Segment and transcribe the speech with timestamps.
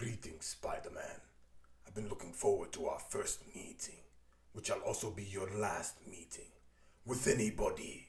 [0.00, 1.20] Greetings, Spider Man.
[1.86, 4.00] I've been looking forward to our first meeting,
[4.54, 6.48] which shall also be your last meeting
[7.04, 8.08] with anybody.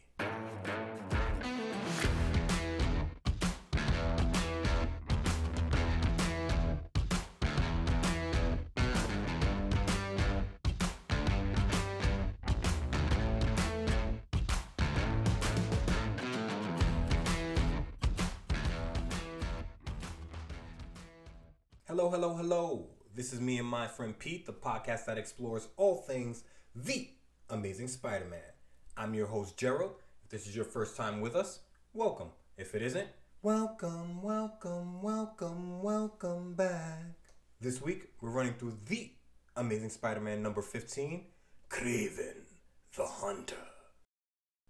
[23.21, 26.43] This is me and my friend Pete, the podcast that explores all things
[26.75, 27.07] The
[27.52, 28.39] Amazing Spider Man.
[28.98, 29.91] I'm your host, Gerald.
[30.23, 31.59] If this is your first time with us,
[31.93, 32.29] welcome.
[32.57, 33.07] If it isn't,
[33.43, 37.03] welcome, welcome, welcome, welcome back.
[37.59, 39.12] This week, we're running through The
[39.55, 41.23] Amazing Spider Man number 15
[41.70, 42.38] Kraven
[42.98, 43.67] the Hunter.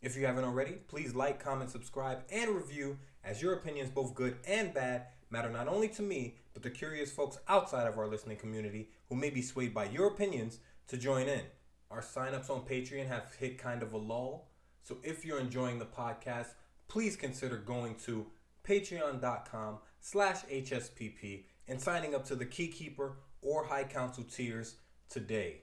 [0.02, 4.36] If you haven't already, please like, comment, subscribe, and review, as your opinions, both good
[4.46, 8.38] and bad, matter not only to me, but the curious folks outside of our listening
[8.38, 11.42] community who may be swayed by your opinions to join in.
[11.90, 14.50] Our signups on Patreon have hit kind of a lull,
[14.84, 16.48] so if you're enjoying the podcast,
[16.88, 18.28] please consider going to
[18.64, 24.76] patreon.com slash hspp and signing up to the Keykeeper or High Council tiers
[25.10, 25.62] today.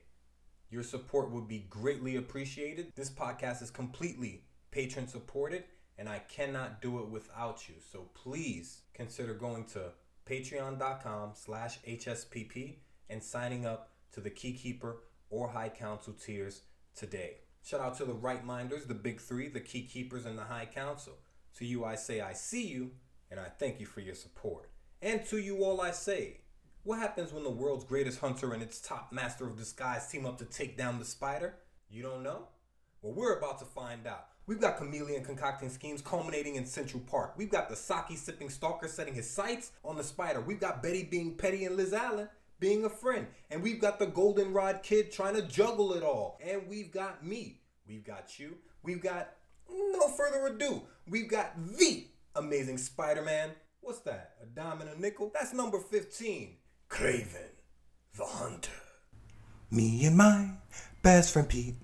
[0.70, 2.92] Your support would be greatly appreciated.
[2.94, 5.64] This podcast is completely patron supported,
[5.98, 7.74] and I cannot do it without you.
[7.92, 9.92] So please consider going to
[10.28, 12.76] patreon.com slash hspp
[13.10, 14.96] and signing up to the Keykeeper
[15.30, 16.62] or High Council tiers
[16.94, 17.38] today.
[17.64, 21.14] Shout out to the Right Minders, the Big Three, the Keykeepers, and the High Council.
[21.56, 22.92] To you I say I see you,
[23.30, 24.70] and I thank you for your support.
[25.02, 26.40] And to you all I say,
[26.84, 30.38] what happens when the world's greatest hunter and its top master of disguise team up
[30.38, 31.56] to take down the spider?
[31.90, 32.48] You don't know?
[33.02, 34.28] Well, we're about to find out.
[34.48, 37.34] We've got Chameleon concocting schemes culminating in Central Park.
[37.36, 40.40] We've got the sake sipping stalker setting his sights on the spider.
[40.40, 43.26] We've got Betty being petty and Liz Allen being a friend.
[43.50, 46.40] And we've got the goldenrod kid trying to juggle it all.
[46.42, 47.60] And we've got me.
[47.86, 48.56] We've got you.
[48.82, 49.28] We've got,
[49.70, 53.50] no further ado, we've got the amazing Spider Man.
[53.82, 54.36] What's that?
[54.42, 55.30] A dime and a nickel?
[55.34, 56.56] That's number 15.
[56.88, 57.50] Kraven
[58.16, 58.72] the Hunter.
[59.70, 60.52] Me and my
[61.02, 61.74] best friend Pete.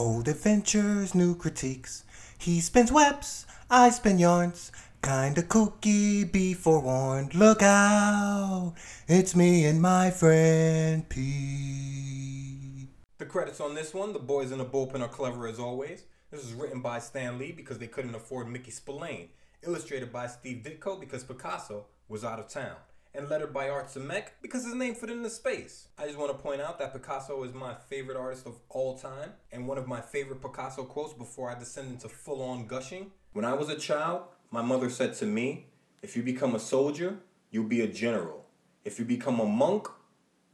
[0.00, 2.04] Old adventures, new critiques.
[2.38, 4.72] He spins webs, I spin yarns.
[5.02, 7.34] Kinda kooky, be forewarned.
[7.34, 8.72] Look out,
[9.06, 12.88] it's me and my friend P.
[13.18, 16.04] The credits on this one, the boys in the bullpen are clever as always.
[16.30, 19.28] This was written by Stan Lee because they couldn't afford Mickey Spillane.
[19.62, 22.76] Illustrated by Steve Ditko because Picasso was out of town.
[23.12, 25.88] And lettered by Art Zemek because his name fit into space.
[25.98, 29.32] I just want to point out that Picasso is my favorite artist of all time,
[29.50, 33.10] and one of my favorite Picasso quotes before I descend into full on gushing.
[33.32, 34.22] When I was a child,
[34.52, 35.66] my mother said to me,
[36.02, 37.18] If you become a soldier,
[37.50, 38.46] you'll be a general.
[38.84, 39.88] If you become a monk,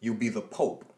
[0.01, 0.93] you'll be the Pope.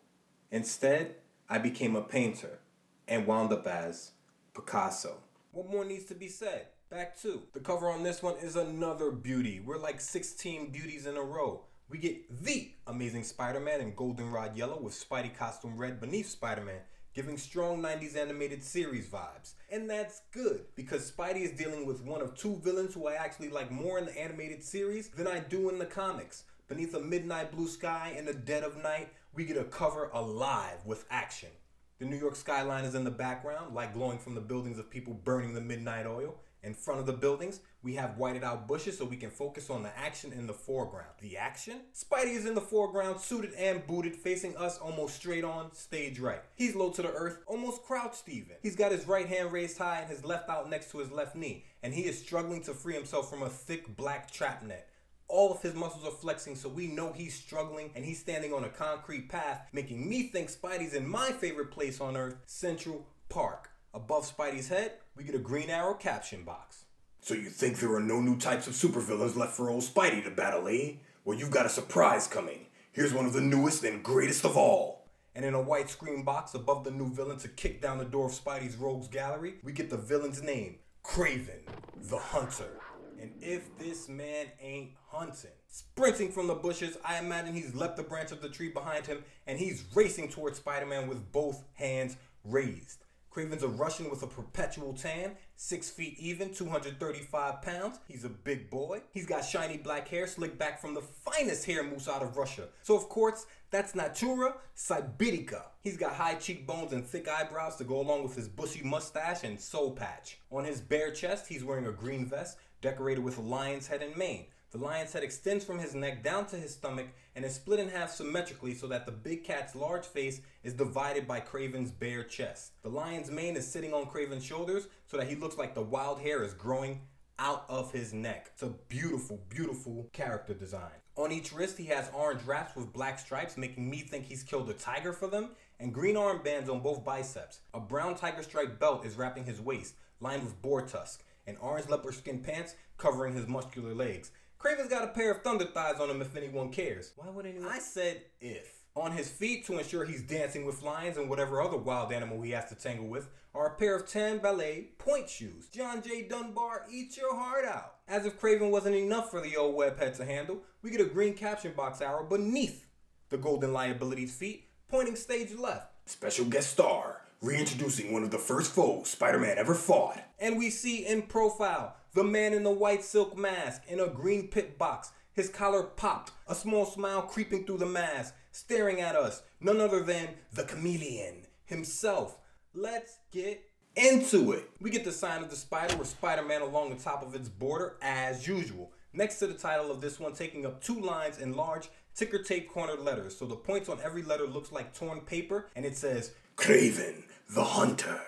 [0.51, 1.17] Instead,
[1.49, 2.61] I became a painter
[3.07, 4.13] and wound up as
[4.55, 5.19] Picasso.
[5.53, 6.67] What more needs to be said?
[6.91, 9.61] Back to the cover on this one is another beauty.
[9.61, 11.65] We're like 16 beauties in a row.
[11.91, 16.65] We get the amazing Spider Man in goldenrod yellow with Spidey costume red beneath Spider
[16.65, 16.81] Man,
[17.13, 19.53] giving strong 90s animated series vibes.
[19.71, 23.51] And that's good because Spidey is dealing with one of two villains who I actually
[23.51, 26.45] like more in the animated series than I do in the comics.
[26.69, 30.87] Beneath a midnight blue sky in the dead of night, we get a cover alive
[30.87, 31.51] with action.
[31.99, 35.13] The New York skyline is in the background, like glowing from the buildings of people
[35.13, 36.37] burning the midnight oil.
[36.63, 39.85] In front of the buildings, we have whited out bushes so we can focus on
[39.85, 41.13] the action in the foreground.
[41.21, 41.81] The action?
[41.95, 46.43] Spidey is in the foreground, suited and booted, facing us almost straight on, stage right.
[46.57, 48.57] He's low to the earth, almost crouched even.
[48.61, 51.37] He's got his right hand raised high and his left out next to his left
[51.37, 54.89] knee, and he is struggling to free himself from a thick black trap net.
[55.29, 58.65] All of his muscles are flexing, so we know he's struggling and he's standing on
[58.65, 63.71] a concrete path, making me think Spidey's in my favorite place on earth, Central Park.
[63.95, 66.85] Above Spidey's head, we get a Green Arrow caption box.
[67.21, 70.31] So you think there are no new types of supervillains left for old Spidey to
[70.31, 70.93] battle, eh?
[71.25, 72.67] Well, you've got a surprise coming.
[72.93, 75.07] Here's one of the newest and greatest of all.
[75.35, 78.27] And in a white screen box above the new villain to kick down the door
[78.27, 81.63] of Spidey's rogues gallery, we get the villain's name, Kraven
[82.03, 82.81] the Hunter.
[83.21, 88.03] And if this man ain't hunting, sprinting from the bushes, I imagine he's left the
[88.03, 92.17] branch of the tree behind him and he's racing towards Spider Man with both hands
[92.45, 93.05] raised.
[93.35, 97.99] Kraven's a Russian with a perpetual tan, 6 feet even, 235 pounds.
[98.09, 99.03] He's a big boy.
[99.13, 102.69] He's got shiny black hair slicked back from the finest hair mousse out of Russia.
[102.83, 105.63] So, of course, that's Natura Sibirica.
[105.81, 109.61] He's got high cheekbones and thick eyebrows to go along with his bushy mustache and
[109.61, 110.39] soul patch.
[110.51, 114.17] On his bare chest, he's wearing a green vest decorated with a lion's head and
[114.17, 114.47] mane.
[114.71, 117.89] The lion's head extends from his neck down to his stomach and is split in
[117.89, 122.73] half symmetrically so that the big cat's large face is divided by Kraven's bare chest.
[122.83, 126.21] The lion's mane is sitting on Kraven's shoulders so that he looks like the wild
[126.21, 127.01] hair is growing
[127.39, 128.51] out of his neck.
[128.53, 130.93] It's a beautiful, beautiful character design.
[131.17, 134.69] On each wrist, he has orange wraps with black stripes, making me think he's killed
[134.69, 135.51] a tiger for them,
[135.81, 137.61] and green armbands on both biceps.
[137.73, 141.89] A brown tiger stripe belt is wrapping his waist, lined with boar tusk, and orange
[141.89, 144.31] leopard skin pants covering his muscular legs.
[144.59, 147.13] Kraven's got a pair of thunder thighs on him if anyone cares.
[147.17, 147.71] Why would anyone?
[147.71, 148.75] I said if.
[148.97, 152.51] On his feet to ensure he's dancing with lions and whatever other wild animal he
[152.51, 155.69] has to tangle with are a pair of tan ballet point shoes.
[155.69, 156.23] John J.
[156.23, 157.95] Dunbar, eat your heart out.
[158.09, 161.35] As if Kraven wasn't enough for the old webhead to handle, we get a green
[161.35, 162.87] caption box arrow beneath
[163.29, 165.93] the Golden Liability's feet, pointing stage left.
[166.07, 170.23] Special guest star, reintroducing one of the first foes Spider Man ever fought.
[170.39, 174.49] And we see in profile the man in the white silk mask in a green
[174.49, 175.13] pit box.
[175.33, 179.43] His collar popped, a small smile creeping through the mask, staring at us.
[179.61, 182.39] None other than the chameleon himself.
[182.75, 183.63] Let's get
[183.95, 184.69] into it.
[184.81, 187.49] We get the sign of the spider with Spider Man along the top of its
[187.49, 188.93] border as usual.
[189.13, 192.69] Next to the title of this one, taking up two lines in large ticker tape
[192.69, 193.37] cornered letters.
[193.37, 197.63] So the points on every letter looks like torn paper and it says Kraven the
[197.63, 198.21] Hunter.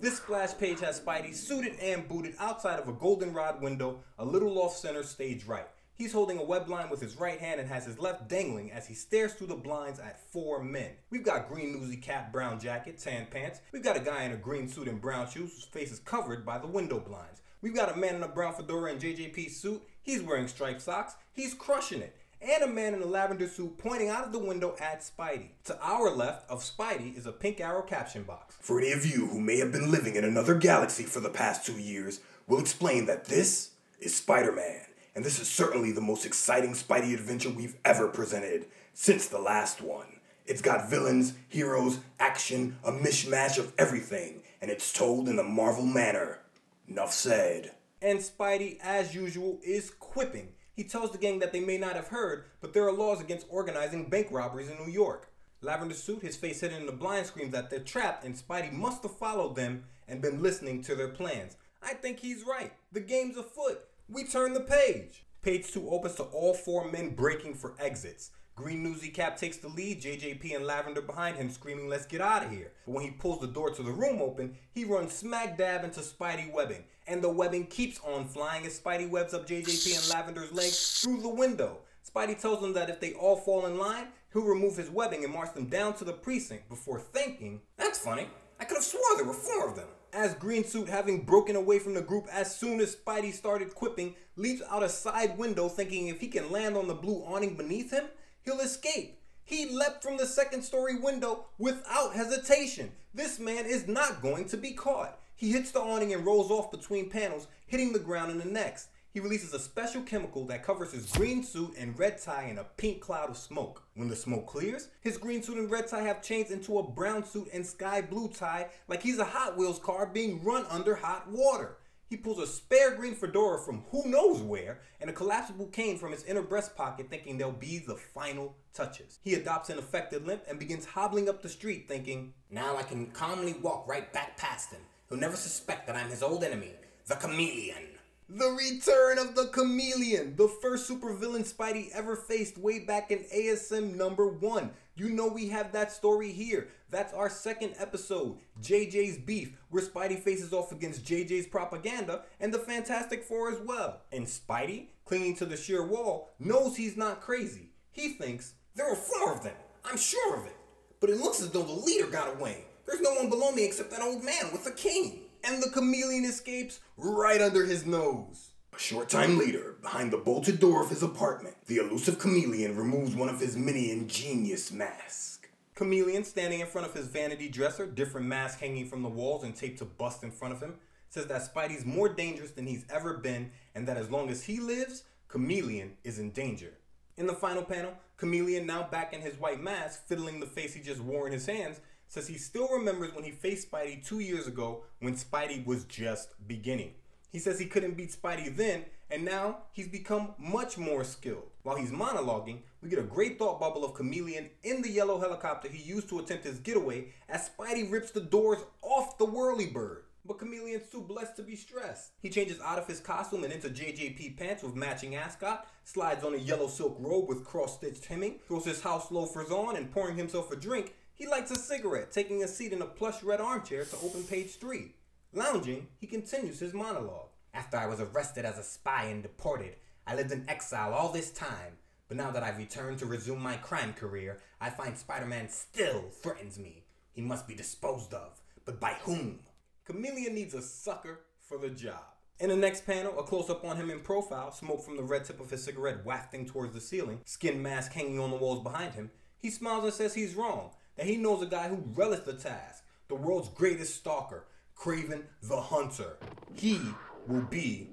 [0.00, 4.58] This splash page has Spidey suited and booted outside of a goldenrod window, a little
[4.60, 5.66] off center stage right.
[5.96, 8.86] He's holding a web blind with his right hand and has his left dangling as
[8.86, 10.92] he stares through the blinds at four men.
[11.10, 13.58] We've got green newsy cap, brown jacket, tan pants.
[13.72, 16.46] We've got a guy in a green suit and brown shoes whose face is covered
[16.46, 17.42] by the window blinds.
[17.60, 19.82] We've got a man in a brown fedora and JJP suit.
[20.00, 21.16] He's wearing striped socks.
[21.32, 22.16] He's crushing it.
[22.42, 25.48] And a man in a lavender suit pointing out of the window at Spidey.
[25.64, 28.56] To our left of Spidey is a pink arrow caption box.
[28.60, 31.64] For any of you who may have been living in another galaxy for the past
[31.64, 34.82] two years, we'll explain that this is Spider Man
[35.14, 39.80] and this is certainly the most exciting Spidey adventure we've ever presented since the last
[39.80, 40.06] one.
[40.46, 45.86] It's got villains, heroes, action, a mishmash of everything, and it's told in the Marvel
[45.86, 46.40] manner.
[46.88, 47.72] Enough said.
[48.02, 50.48] And Spidey, as usual, is quipping.
[50.74, 53.46] He tells the gang that they may not have heard, but there are laws against
[53.48, 55.30] organizing bank robberies in New York.
[55.60, 59.02] Lavender suit, his face hidden in the blind, screams that they're trapped, and Spidey must
[59.04, 61.56] have followed them and been listening to their plans.
[61.82, 62.72] I think he's right.
[62.92, 63.84] The game's afoot.
[64.08, 65.24] We turn the page.
[65.42, 68.30] Page 2 opens to all four men breaking for exits.
[68.56, 72.44] Green Newsy Cap takes the lead, JJP and Lavender behind him screaming, Let's get out
[72.44, 72.70] of here.
[72.86, 76.00] But when he pulls the door to the room open, he runs smack dab into
[76.00, 76.84] Spidey webbing.
[77.08, 81.22] And the webbing keeps on flying as Spidey webs up JJP and Lavender's legs through
[81.22, 81.78] the window.
[82.08, 85.32] Spidey tells them that if they all fall in line, he'll remove his webbing and
[85.32, 88.28] march them down to the precinct before thinking, That's funny.
[88.60, 91.80] I could have swore there were four of them as Green Suit, having broken away
[91.80, 96.08] from the group as soon as Spidey started quipping, leaps out a side window thinking
[96.08, 98.04] if he can land on the blue awning beneath him,
[98.44, 99.20] he'll escape.
[99.44, 102.92] He leapt from the second story window without hesitation.
[103.12, 105.18] This man is not going to be caught.
[105.36, 108.88] He hits the awning and rolls off between panels, hitting the ground in the next
[109.14, 112.64] he releases a special chemical that covers his green suit and red tie in a
[112.64, 113.84] pink cloud of smoke.
[113.94, 117.24] When the smoke clears, his green suit and red tie have changed into a brown
[117.24, 121.30] suit and sky blue tie like he's a Hot Wheels car being run under hot
[121.30, 121.76] water.
[122.14, 126.12] He pulls a spare green fedora from who knows where and a collapsible cane from
[126.12, 129.18] his inner breast pocket, thinking they'll be the final touches.
[129.24, 133.06] He adopts an affected limp and begins hobbling up the street, thinking, Now I can
[133.06, 134.82] calmly walk right back past him.
[135.08, 136.70] He'll never suspect that I'm his old enemy,
[137.08, 137.82] the chameleon.
[138.28, 143.96] The return of the chameleon, the first supervillain Spidey ever faced way back in ASM
[143.96, 144.70] number one.
[144.96, 146.68] You know we have that story here.
[146.90, 152.60] That's our second episode, JJ's Beef, where Spidey faces off against JJ's propaganda and the
[152.60, 154.02] Fantastic Four as well.
[154.12, 157.70] And Spidey, clinging to the sheer wall, knows he's not crazy.
[157.90, 159.56] He thinks, there are four of them.
[159.84, 160.56] I'm sure of it.
[161.00, 162.64] But it looks as though the leader got away.
[162.86, 166.24] There's no one below me except that old man with the cane and the chameleon
[166.24, 168.50] escapes right under his nose.
[168.74, 173.14] A short time later, behind the bolted door of his apartment, the elusive chameleon removes
[173.14, 175.38] one of his many ingenious masks.
[175.76, 179.54] Chameleon, standing in front of his vanity dresser, different masks hanging from the walls and
[179.54, 180.74] taped to bust in front of him,
[181.08, 184.58] says that Spidey's more dangerous than he's ever been and that as long as he
[184.58, 186.72] lives, Chameleon is in danger.
[187.16, 190.80] In the final panel, Chameleon, now back in his white mask, fiddling the face he
[190.80, 194.48] just wore in his hands, says he still remembers when he faced Spidey two years
[194.48, 196.94] ago when Spidey was just beginning.
[197.34, 201.50] He says he couldn't beat Spidey then, and now he's become much more skilled.
[201.64, 205.66] While he's monologuing, we get a great thought bubble of Chameleon in the yellow helicopter
[205.66, 210.02] he used to attempt his getaway as Spidey rips the doors off the Whirlybird.
[210.24, 212.12] but Chameleon's too blessed to be stressed.
[212.22, 216.34] He changes out of his costume and into JJP pants with matching ascot, slides on
[216.34, 220.52] a yellow silk robe with cross-stitched hemming, throws his house loafers on, and pouring himself
[220.52, 223.96] a drink, he lights a cigarette, taking a seat in a plush red armchair to
[224.04, 224.92] open page three.
[225.36, 227.30] Lounging, he continues his monologue.
[227.52, 229.74] After I was arrested as a spy and deported,
[230.06, 231.78] I lived in exile all this time.
[232.06, 236.04] But now that I've returned to resume my crime career, I find Spider Man still
[236.22, 236.84] threatens me.
[237.10, 238.40] He must be disposed of.
[238.64, 239.40] But by whom?
[239.84, 242.04] Chameleon needs a sucker for the job.
[242.38, 245.24] In the next panel, a close up on him in profile, smoke from the red
[245.24, 248.94] tip of his cigarette wafting towards the ceiling, skin mask hanging on the walls behind
[248.94, 249.10] him.
[249.40, 252.84] He smiles and says he's wrong, that he knows a guy who relished the task,
[253.08, 256.18] the world's greatest stalker, Kraven the Hunter.
[256.54, 256.80] He
[257.26, 257.88] will be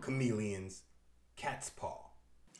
[0.00, 0.82] Chameleon's
[1.36, 1.98] cat's paw.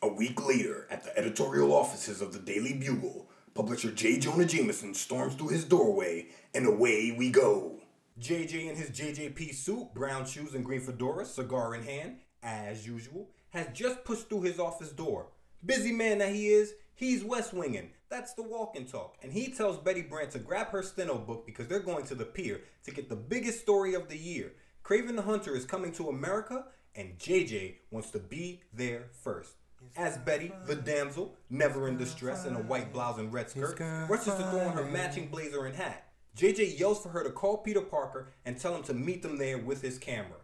[0.03, 4.19] A week later, at the editorial offices of the Daily Bugle, publisher J.
[4.19, 7.81] Jonah Jameson storms through his doorway, and away we go.
[8.21, 13.31] JJ in his JJP suit, brown shoes and green fedora, cigar in hand, as usual,
[13.51, 15.29] has just pushed through his office door.
[15.65, 17.91] Busy man that he is, he's west winging.
[18.09, 19.17] That's the walk and talk.
[19.23, 22.25] And he tells Betty Brant to grab her steno book because they're going to the
[22.25, 24.53] pier to get the biggest story of the year.
[24.85, 29.55] Kraven the Hunter is coming to America, and JJ wants to be there first.
[29.97, 34.35] As Betty, the damsel, never in distress in a white blouse and red skirt, rushes
[34.35, 36.05] to throw on her matching blazer and hat.
[36.37, 39.59] JJ yells for her to call Peter Parker and tell him to meet them there
[39.59, 40.39] with his camera.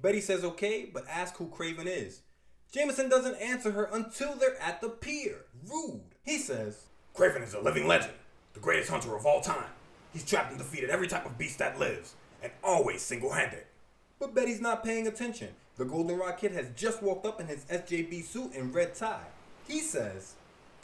[0.00, 2.22] Betty says okay, but asks who Kraven is.
[2.70, 5.36] Jameson doesn't answer her until they're at the pier.
[5.66, 6.02] Rude.
[6.22, 6.84] He says,
[7.14, 8.12] Kraven is a living legend,
[8.52, 9.70] the greatest hunter of all time.
[10.12, 13.64] He's trapped and defeated every type of beast that lives, and always single handed.
[14.18, 15.48] But Betty's not paying attention.
[15.76, 19.26] The Goldenrod Kid has just walked up in his SJB suit and red tie.
[19.66, 20.34] He says,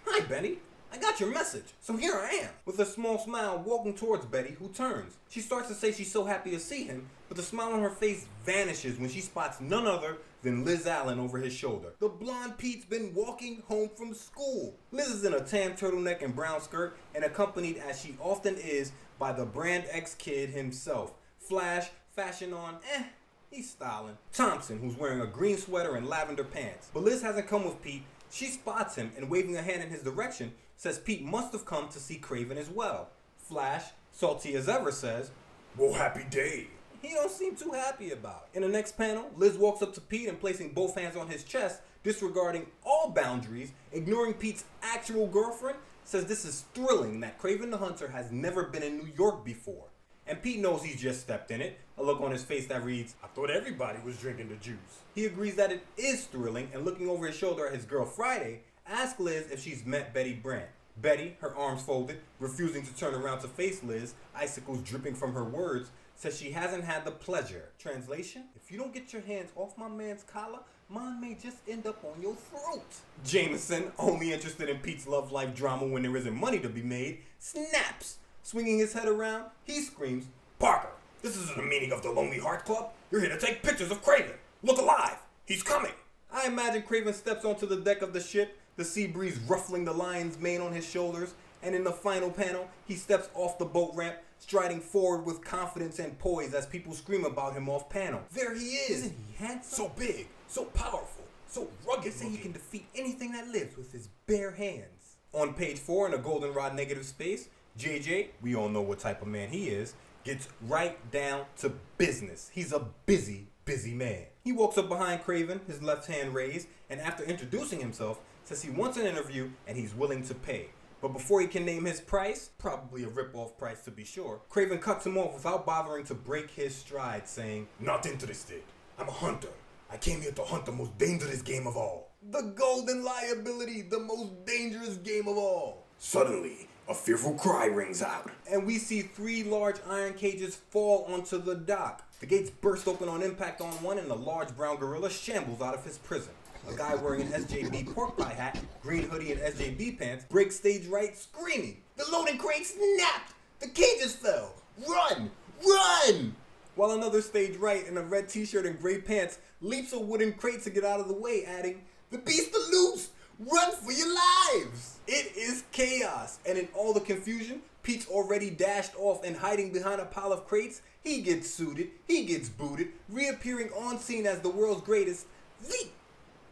[0.07, 0.59] Hi, Betty.
[0.93, 2.51] I got your message, so here I am.
[2.65, 5.17] With a small smile, walking towards Betty, who turns.
[5.29, 7.91] She starts to say she's so happy to see him, but the smile on her
[7.91, 11.95] face vanishes when she spots none other than Liz Allen over his shoulder.
[11.99, 14.77] The blonde Pete's been walking home from school.
[14.93, 18.93] Liz is in a tan turtleneck and brown skirt, and accompanied as she often is
[19.19, 21.15] by the Brand X kid himself.
[21.39, 23.05] Flash, fashion on, eh,
[23.51, 24.19] He's styling.
[24.33, 26.91] Thompson, who's wearing a green sweater and lavender pants.
[26.93, 28.03] But Liz hasn't come with Pete.
[28.29, 31.89] She spots him and waving a hand in his direction, says Pete must have come
[31.91, 33.11] to see Kraven as well.
[33.39, 35.31] Flash, salty as ever, says,
[35.77, 36.67] Well, happy day.
[37.05, 38.49] He don't seem too happy about.
[38.55, 41.45] In the next panel, Liz walks up to Pete and placing both hands on his
[41.45, 47.77] chest, disregarding all boundaries, ignoring Pete's actual girlfriend, says this is thrilling that Kraven the
[47.77, 49.89] Hunter has never been in New York before.
[50.27, 53.17] And Pete knows he's just stepped in it, a look on his face that reads,
[53.23, 55.03] I thought everybody was drinking the juice.
[55.15, 58.63] He agrees that it is thrilling and looking over his shoulder at his girl Friday,
[58.87, 60.71] asks Liz if she's met Betty Brant.
[60.97, 65.45] Betty, her arms folded, refusing to turn around to face Liz, icicles dripping from her
[65.45, 67.71] words, says she hasn't had the pleasure.
[67.79, 68.45] Translation?
[68.57, 72.03] If you don't get your hands off my man's collar, mine may just end up
[72.05, 72.85] on your throat.
[73.25, 77.19] Jameson, only interested in Pete's love life drama when there isn't money to be made,
[77.39, 78.19] snaps.
[78.43, 80.27] Swinging his head around, he screams,
[80.59, 80.91] Parker,
[81.23, 82.91] this isn't the meaning of the Lonely Heart Club.
[83.11, 84.35] You're here to take pictures of Kraven.
[84.63, 85.17] Look alive.
[85.47, 85.93] He's coming.
[86.33, 89.93] I imagine Kraven steps onto the deck of the ship, the sea breeze ruffling the
[89.93, 93.93] lion's mane on his shoulders, and in the final panel, he steps off the boat
[93.95, 98.21] ramp, striding forward with confidence and poise as people scream about him off panel.
[98.31, 98.99] There he is!
[98.99, 99.87] Isn't he handsome?
[99.87, 102.05] So big, so powerful, so rugged.
[102.05, 105.17] They say he can defeat anything that lives with his bare hands.
[105.33, 107.49] On page four in a goldenrod negative space,
[107.79, 112.51] JJ, we all know what type of man he is, gets right down to business.
[112.53, 114.27] He's a busy, busy man.
[114.45, 118.71] He walks up behind Kraven, his left hand raised, and after introducing himself, says he
[118.71, 120.69] wants an interview and he's willing to pay.
[121.05, 124.81] But before he can name his price, probably a rip-off price to be sure, Kraven
[124.81, 128.63] cuts him off without bothering to break his stride, saying, Not interested.
[128.99, 129.51] I'm a hunter.
[129.91, 132.13] I came here to hunt the most dangerous game of all.
[132.31, 135.85] The golden liability, the most dangerous game of all.
[135.99, 138.31] Suddenly, a fearful cry rings out.
[138.51, 142.03] And we see three large iron cages fall onto the dock.
[142.21, 145.75] The gates burst open on impact on one, and a large brown gorilla shambles out
[145.75, 146.33] of his prison.
[146.69, 150.87] A guy wearing an SJB pork pie hat, green hoodie, and SJB pants breaks stage
[150.87, 151.77] right screaming.
[151.97, 153.35] The loading crate snapped!
[153.61, 154.55] The cages fell!
[154.89, 155.31] Run!
[155.67, 156.35] Run!
[156.75, 160.63] While another stage right in a red t-shirt and gray pants leaps a wooden crate
[160.63, 163.11] to get out of the way, adding, The beast are loose!
[163.39, 164.99] Run for your lives!
[165.07, 170.01] It is chaos, and in all the confusion, Pete's already dashed off and hiding behind
[170.01, 170.81] a pile of crates.
[171.03, 175.27] He gets suited, he gets booted, reappearing on scene as the world's greatest,
[175.69, 175.89] the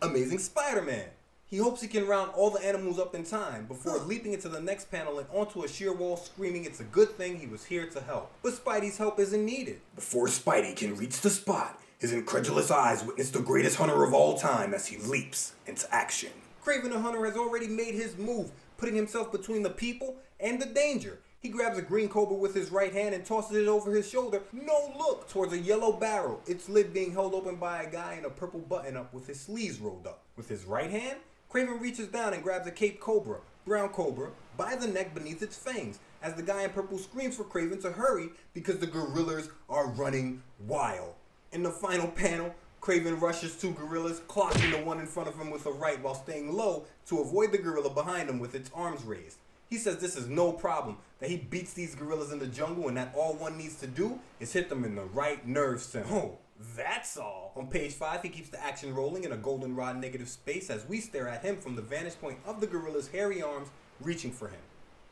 [0.03, 1.05] Amazing Spider Man.
[1.47, 4.61] He hopes he can round all the animals up in time before leaping into the
[4.61, 7.87] next panel and onto a sheer wall screaming it's a good thing he was here
[7.87, 8.33] to help.
[8.43, 9.79] But Spidey's help isn't needed.
[9.95, 14.37] Before Spidey can reach the spot, his incredulous eyes witness the greatest hunter of all
[14.37, 16.33] time as he leaps into action.
[16.65, 20.67] Kraven the Hunter has already made his move, putting himself between the people and the
[20.67, 21.21] danger.
[21.43, 24.43] He grabs a green cobra with his right hand and tosses it over his shoulder,
[24.53, 28.25] no look, towards a yellow barrel, its lid being held open by a guy in
[28.25, 30.23] a purple button up with his sleeves rolled up.
[30.37, 31.19] With his right hand,
[31.51, 35.57] Kraven reaches down and grabs a Cape Cobra, brown cobra, by the neck beneath its
[35.57, 39.89] fangs, as the guy in purple screams for Kraven to hurry because the gorillas are
[39.89, 41.15] running wild.
[41.51, 45.51] In the final panel, Kraven rushes two gorillas, clocking the one in front of him
[45.51, 49.03] with a right while staying low to avoid the gorilla behind him with its arms
[49.03, 49.39] raised.
[49.69, 52.97] He says this is no problem, that he beats these gorillas in the jungle and
[52.97, 56.09] that all one needs to do is hit them in the right nerve center.
[56.11, 56.39] Oh,
[56.77, 57.53] that's all.
[57.55, 60.99] On page 5, he keeps the action rolling in a goldenrod negative space as we
[60.99, 63.69] stare at him from the vantage point of the gorilla's hairy arms
[64.01, 64.59] reaching for him.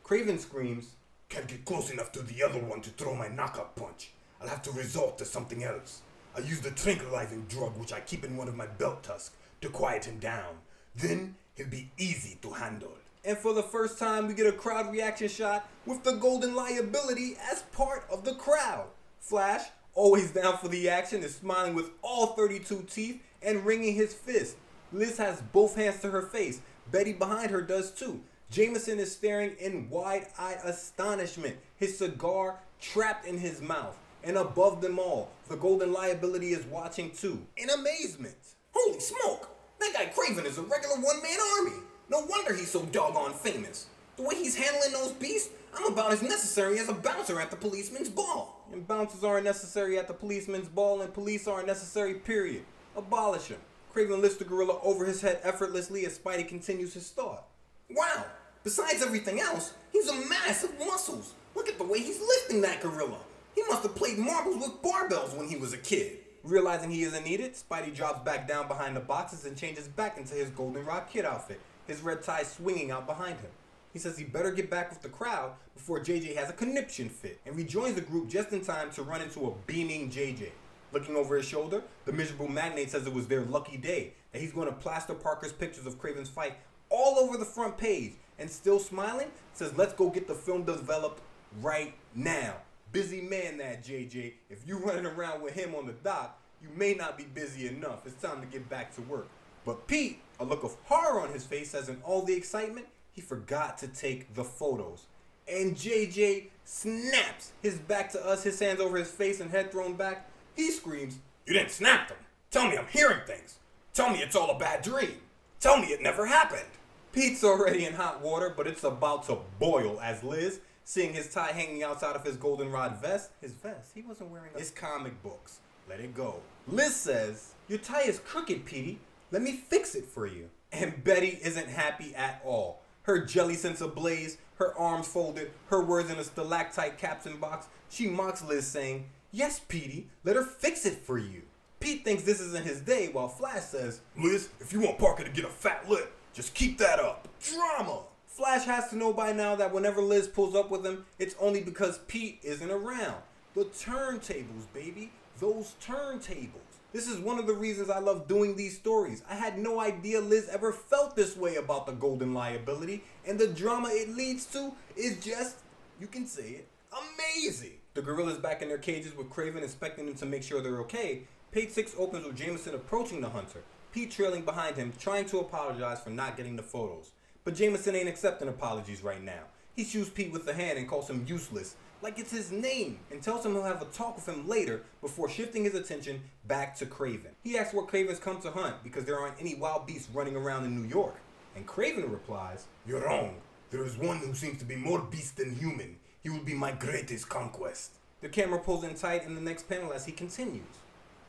[0.03, 0.95] Kraven screams,
[1.29, 4.11] Can't get close enough to the other one to throw my knockout punch.
[4.41, 6.01] I'll have to resort to something else.
[6.35, 9.69] I use the tranquilizing drug which I keep in one of my belt tusks to
[9.69, 10.55] quiet him down.
[10.93, 12.97] Then he'll be easy to handle.
[13.23, 17.35] And for the first time, we get a crowd reaction shot with the golden liability
[17.51, 18.87] as part of the crowd.
[19.19, 19.61] Flash,
[19.93, 24.57] always down for the action, is smiling with all 32 teeth and wringing his fist.
[24.91, 26.61] Liz has both hands to her face.
[26.91, 28.21] Betty behind her does too.
[28.49, 33.97] Jameson is staring in wide eyed astonishment, his cigar trapped in his mouth.
[34.23, 38.35] And above them all, the golden liability is watching too, in amazement.
[38.73, 39.49] Holy smoke!
[39.79, 41.81] That guy Kraven is a regular one man army.
[42.11, 43.87] No wonder he's so doggone famous.
[44.17, 47.55] The way he's handling those beasts, I'm about as necessary as a bouncer at the
[47.55, 48.65] policeman's ball.
[48.73, 52.63] And bouncers aren't necessary at the policeman's ball, and police aren't necessary, period.
[52.97, 53.59] Abolish him.
[53.95, 57.45] Kraven lifts the gorilla over his head effortlessly as Spidey continues his thought.
[57.89, 58.25] Wow!
[58.65, 61.33] Besides everything else, he's a mass of muscles.
[61.55, 63.19] Look at the way he's lifting that gorilla.
[63.55, 66.17] He must have played marbles with barbells when he was a kid.
[66.43, 70.33] Realizing he isn't needed, Spidey drops back down behind the boxes and changes back into
[70.33, 73.51] his Goldenrod Kid outfit, his red tie swinging out behind him.
[73.93, 77.39] He says he better get back with the crowd before JJ has a conniption fit
[77.45, 80.49] and rejoins the group just in time to run into a beaming JJ.
[80.93, 84.51] Looking over his shoulder, the miserable magnate says it was their lucky day, that he's
[84.51, 86.53] going to plaster Parker's pictures of Kraven's fight
[86.89, 91.21] all over the front page, and still smiling, says let's go get the film developed
[91.61, 92.55] right now.
[92.91, 94.33] Busy man that JJ.
[94.49, 98.05] If you're running around with him on the dock, you may not be busy enough.
[98.05, 99.27] It's time to get back to work.
[99.65, 103.21] But Pete, a look of horror on his face, as in all the excitement, he
[103.21, 105.05] forgot to take the photos.
[105.47, 109.95] And JJ snaps his back to us, his hands over his face and head thrown
[109.95, 110.29] back.
[110.55, 112.17] He screams, You didn't snap them.
[112.49, 113.57] Tell me I'm hearing things.
[113.93, 115.17] Tell me it's all a bad dream.
[115.59, 116.65] Tell me it never happened.
[117.11, 121.51] Pete's already in hot water, but it's about to boil as Liz, seeing his tie
[121.51, 125.59] hanging outside of his goldenrod vest, his vest, he wasn't wearing his comic books.
[125.89, 126.37] Let it go.
[126.67, 128.99] Liz says, Your tie is crooked, Petey.
[129.31, 130.49] Let me fix it for you.
[130.71, 132.81] And Betty isn't happy at all.
[133.03, 137.67] Her jelly sense ablaze, her arms folded, her words in a stalactite caption box.
[137.89, 141.43] She mocks Liz, saying, Yes, Petey, let her fix it for you.
[141.79, 145.31] Pete thinks this isn't his day, while Flash says, Liz, if you want Parker to
[145.31, 147.27] get a fat lip, just keep that up.
[147.41, 148.01] Drama!
[148.27, 151.61] Flash has to know by now that whenever Liz pulls up with him, it's only
[151.61, 153.21] because Pete isn't around.
[153.55, 155.11] The turntables, baby.
[155.39, 156.70] Those turntables.
[156.93, 159.23] This is one of the reasons I love doing these stories.
[159.29, 163.47] I had no idea Liz ever felt this way about the golden liability, and the
[163.47, 165.55] drama it leads to is just,
[166.01, 167.77] you can say it, amazing.
[167.93, 171.21] The gorillas back in their cages with Kraven inspecting them to make sure they're okay.
[171.53, 176.01] Page 6 opens with Jameson approaching the hunter, Pete trailing behind him, trying to apologize
[176.01, 177.11] for not getting the photos.
[177.45, 179.43] But Jameson ain't accepting apologies right now.
[179.77, 183.21] He shoots Pete with the hand and calls him useless, like it's his name, and
[183.21, 186.85] tells him he'll have a talk with him later before shifting his attention back to
[186.85, 187.31] Kraven.
[187.43, 190.65] He asks what Kraven's come to hunt because there aren't any wild beasts running around
[190.65, 191.15] in New York.
[191.55, 193.35] And Kraven replies, You're wrong.
[193.69, 195.97] There is one who seems to be more beast than human.
[196.21, 197.91] He will be my greatest conquest.
[198.21, 200.63] The camera pulls in tight in the next panel as he continues.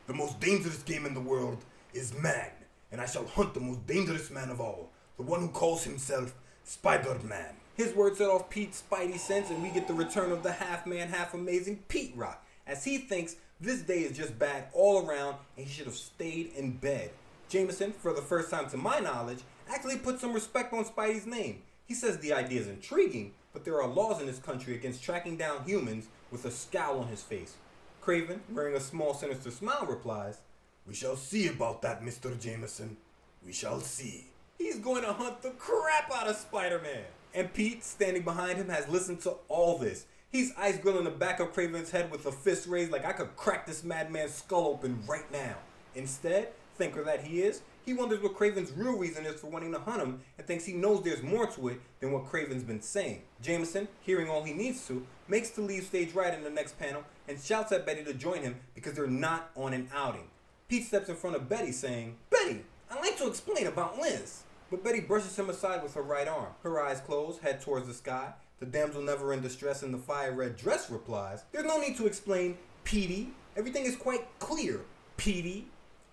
[0.07, 2.51] The most dangerous game in the world is man,
[2.91, 6.35] and I shall hunt the most dangerous man of all, the one who calls himself
[6.63, 7.55] Spider-Man.
[7.75, 10.85] His words set off Pete's spidey sense, and we get the return of the half
[10.85, 15.37] man, half amazing Pete Rock, as he thinks this day is just bad all around
[15.57, 17.11] and he should have stayed in bed.
[17.49, 21.61] Jameson, for the first time to my knowledge, actually put some respect on Spidey's name.
[21.87, 25.37] He says the idea is intriguing, but there are laws in this country against tracking
[25.37, 27.55] down humans with a scowl on his face.
[28.03, 30.39] Kraven, wearing a small sinister smile, replies,
[30.85, 32.37] We shall see about that, Mr.
[32.39, 32.97] Jameson.
[33.45, 34.25] We shall see.
[34.57, 37.05] He's going to hunt the crap out of Spider Man.
[37.33, 40.05] And Pete, standing behind him, has listened to all this.
[40.31, 43.35] He's ice grilling the back of Kraven's head with a fist raised like I could
[43.35, 45.55] crack this madman's skull open right now.
[45.95, 49.79] Instead, thinker that he is, he wonders what Kraven's real reason is for wanting to
[49.79, 53.23] hunt him and thinks he knows there's more to it than what Kraven's been saying.
[53.41, 57.03] Jameson, hearing all he needs to, makes to leave stage right in the next panel
[57.27, 60.29] and shouts at Betty to join him because they're not on an outing.
[60.67, 64.43] Pete steps in front of Betty saying, Betty, I'd like to explain about Liz.
[64.73, 66.47] But Betty brushes him aside with her right arm.
[66.63, 68.33] Her eyes closed, head towards the sky.
[68.59, 72.07] The damsel never in distress in the fire red dress replies, There's no need to
[72.07, 73.33] explain, Petey.
[73.55, 74.81] Everything is quite clear,
[75.15, 75.67] Petey.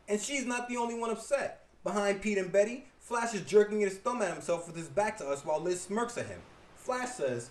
[0.08, 1.64] And she's not the only one upset.
[1.84, 5.26] Behind Pete and Betty, Flash is jerking his thumb at himself with his back to
[5.26, 6.42] us while Liz smirks at him.
[6.76, 7.48] Flash says,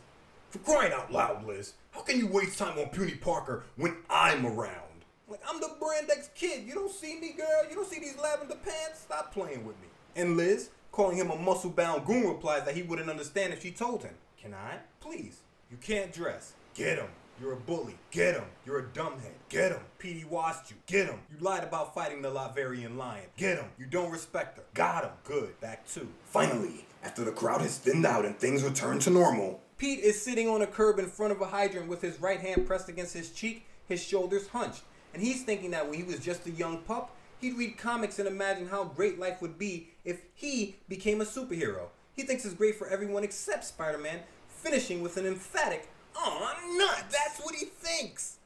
[0.51, 4.45] For crying out loud, Liz, how can you waste time on Puny Parker when I'm
[4.45, 5.05] around?
[5.27, 6.67] Like, I'm the brand X kid.
[6.67, 7.67] You don't see me, girl.
[7.67, 8.99] You don't see these lavender pants.
[8.99, 9.87] Stop playing with me.
[10.15, 13.71] And Liz, calling him a muscle bound goon, replies that he wouldn't understand if she
[13.71, 14.15] told him.
[14.41, 14.77] Can I?
[14.99, 15.41] Please.
[15.71, 16.53] You can't dress.
[16.73, 17.09] Get him.
[17.41, 17.95] You're a bully.
[18.11, 18.43] Get him.
[18.65, 19.31] You're a dumbhead.
[19.47, 19.79] Get him.
[19.97, 20.77] Petey washed you.
[20.87, 21.19] Get him.
[21.31, 23.25] You lied about fighting the Laverian lion.
[23.37, 23.67] Get him.
[23.77, 24.63] You don't respect her.
[24.73, 25.11] Got him.
[25.23, 25.59] Good.
[25.61, 26.09] Back two.
[26.25, 30.49] Finally, after the crowd has thinned out and things return to normal, Pete is sitting
[30.49, 33.31] on a curb in front of a hydrant with his right hand pressed against his
[33.31, 34.81] cheek, his shoulders hunched.
[35.13, 38.27] And he's thinking that when he was just a young pup, he'd read comics and
[38.27, 41.87] imagine how great life would be if he became a superhero.
[42.13, 47.03] He thinks it's great for everyone except Spider Man, finishing with an emphatic, Aw, nuts!
[47.11, 48.37] That's what he thinks!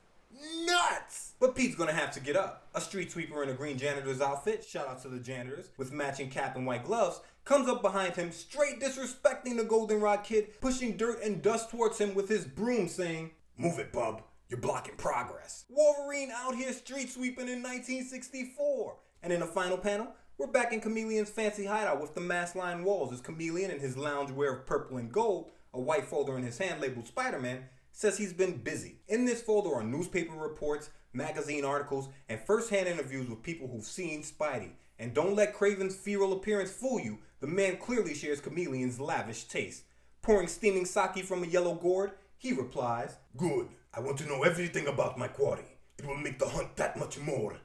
[0.66, 1.34] Nuts!
[1.40, 2.68] But Pete's gonna have to get up.
[2.76, 6.30] A street sweeper in a green janitor's outfit, shout out to the janitors, with matching
[6.30, 11.22] cap and white gloves, comes up behind him, straight disrespecting the Goldenrod kid, pushing dirt
[11.24, 14.24] and dust towards him with his broom, saying, Move it, bub.
[14.50, 15.66] You're blocking progress.
[15.70, 18.98] Wolverine out here street sweeping in 1964.
[19.24, 22.86] And in the final panel, we're back in Chameleon's fancy hideout with the mask lined
[22.86, 26.58] walls as Chameleon in his loungewear of purple and gold, a white folder in his
[26.58, 28.98] hand labeled Spider Man, says he's been busy.
[29.08, 33.84] In this folder are newspaper reports, magazine articles, and first hand interviews with people who've
[33.84, 34.72] seen Spidey.
[35.00, 39.84] And don't let Kraven's feral appearance fool you, the man clearly shares Chameleon's lavish taste.
[40.22, 43.70] Pouring steaming sake from a yellow gourd, he replies, Good.
[43.96, 45.78] I want to know everything about my quarry.
[46.00, 47.58] It will make the hunt that much more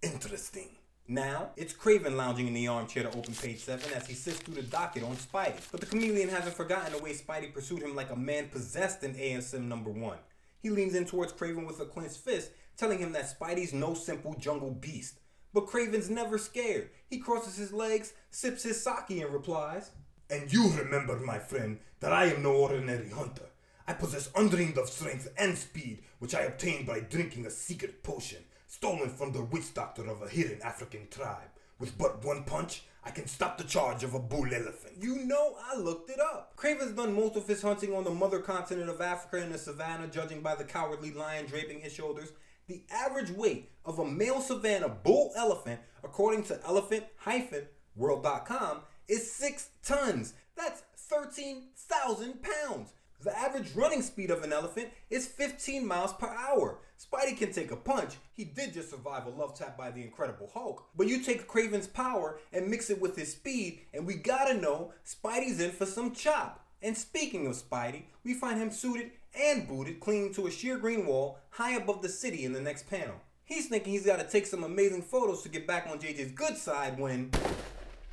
[0.00, 0.70] interesting.
[1.06, 4.54] Now, it's Kraven lounging in the armchair to open page 7 as he sifts through
[4.54, 5.60] the docket on Spidey.
[5.70, 9.14] But the chameleon hasn't forgotten the way Spidey pursued him like a man possessed in
[9.14, 10.16] ASM number 1.
[10.62, 14.32] He leans in towards Kraven with a clenched fist, telling him that Spidey's no simple
[14.40, 15.20] jungle beast.
[15.52, 16.88] But Kraven's never scared.
[17.10, 19.90] He crosses his legs, sips his sake, and replies,
[20.30, 23.50] And you remember, my friend, that I am no ordinary hunter.
[23.86, 28.42] I possess undreamed of strength and speed, which I obtained by drinking a secret potion
[28.66, 31.50] stolen from the witch doctor of a hidden African tribe.
[31.78, 34.94] With but one punch, I can stop the charge of a bull elephant.
[35.00, 36.56] You know, I looked it up.
[36.56, 40.08] Kraven's done most of his hunting on the mother continent of Africa in the savannah,
[40.08, 42.32] judging by the cowardly lion draping his shoulders.
[42.66, 50.32] The average weight of a male savannah bull elephant, according to elephant-world.com, is 6 tons.
[50.56, 52.94] That's 13,000 pounds.
[53.24, 56.80] The average running speed of an elephant is 15 miles per hour.
[56.98, 58.16] Spidey can take a punch.
[58.34, 60.84] He did just survive a love tap by the Incredible Hulk.
[60.94, 64.92] But you take Kraven's power and mix it with his speed, and we gotta know
[65.06, 66.66] Spidey's in for some chop.
[66.82, 71.06] And speaking of Spidey, we find him suited and booted clinging to a sheer green
[71.06, 73.14] wall high above the city in the next panel.
[73.46, 76.98] He's thinking he's gotta take some amazing photos to get back on JJ's good side
[76.98, 77.30] when.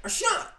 [0.06, 0.54] A shot!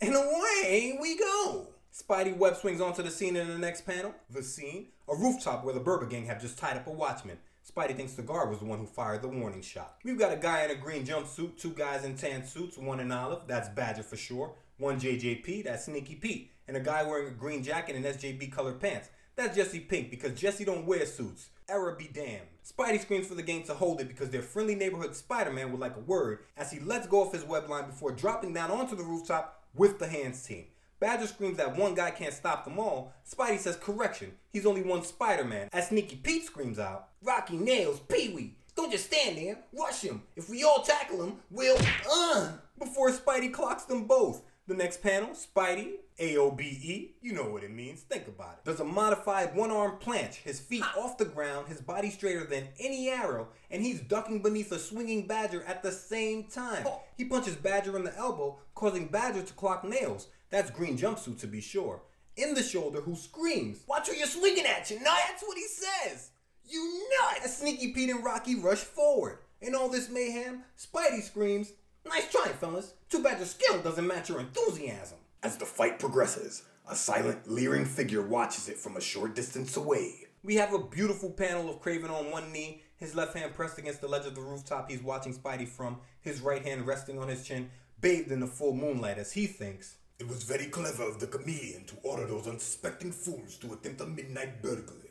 [0.00, 1.73] And away we go!
[1.94, 4.12] Spidey web swings onto the scene in the next panel.
[4.28, 4.88] The scene?
[5.08, 7.38] A rooftop where the Berber gang have just tied up a watchman.
[7.64, 9.98] Spidey thinks the guard was the one who fired the warning shot.
[10.02, 13.12] We've got a guy in a green jumpsuit, two guys in tan suits, one in
[13.12, 17.30] olive, that's Badger for sure, one JJP, that's Sneaky Pete, and a guy wearing a
[17.30, 19.10] green jacket and SJB colored pants.
[19.36, 21.50] That's Jesse Pink because Jesse don't wear suits.
[21.68, 22.48] Error be damned.
[22.68, 25.96] Spidey screams for the gang to hold it because their friendly neighborhood Spider-Man would like
[25.96, 29.04] a word as he lets go of his web line before dropping down onto the
[29.04, 30.64] rooftop with the hands team.
[31.00, 33.12] Badger screams that one guy can't stop them all.
[33.28, 35.68] Spidey says correction, he's only one Spider-Man.
[35.72, 40.22] As Sneaky Pete screams out, Rocky Nails, Pee-wee, don't just stand there, rush him.
[40.36, 41.78] If we all tackle him, we'll,
[42.10, 44.42] uh, before Spidey clocks them both.
[44.66, 48.58] The next panel, Spidey, AOBE, you know what it means, think about it.
[48.64, 53.10] There's a modified one-armed planche, his feet off the ground, his body straighter than any
[53.10, 56.86] arrow, and he's ducking beneath a swinging Badger at the same time.
[57.18, 60.28] He punches Badger in the elbow, causing Badger to clock nails.
[60.50, 62.02] That's green jumpsuit to be sure.
[62.36, 65.18] In the shoulder, who screams, Watch who you're swinging at, you nut!
[65.28, 66.30] That's what he says!
[66.66, 67.40] You nut!
[67.44, 69.38] As Sneaky Pete and Rocky rush forward.
[69.60, 71.72] In all this mayhem, Spidey screams,
[72.06, 72.94] Nice try, fellas.
[73.08, 75.18] Too bad your skill doesn't match your enthusiasm.
[75.42, 80.26] As the fight progresses, a silent, leering figure watches it from a short distance away.
[80.42, 84.02] We have a beautiful panel of Kraven on one knee, his left hand pressed against
[84.02, 87.46] the ledge of the rooftop he's watching Spidey from, his right hand resting on his
[87.46, 89.96] chin, bathed in the full moonlight as he thinks.
[90.20, 94.06] It was very clever of the chameleon to order those unsuspecting fools to attempt a
[94.06, 95.10] midnight burglary.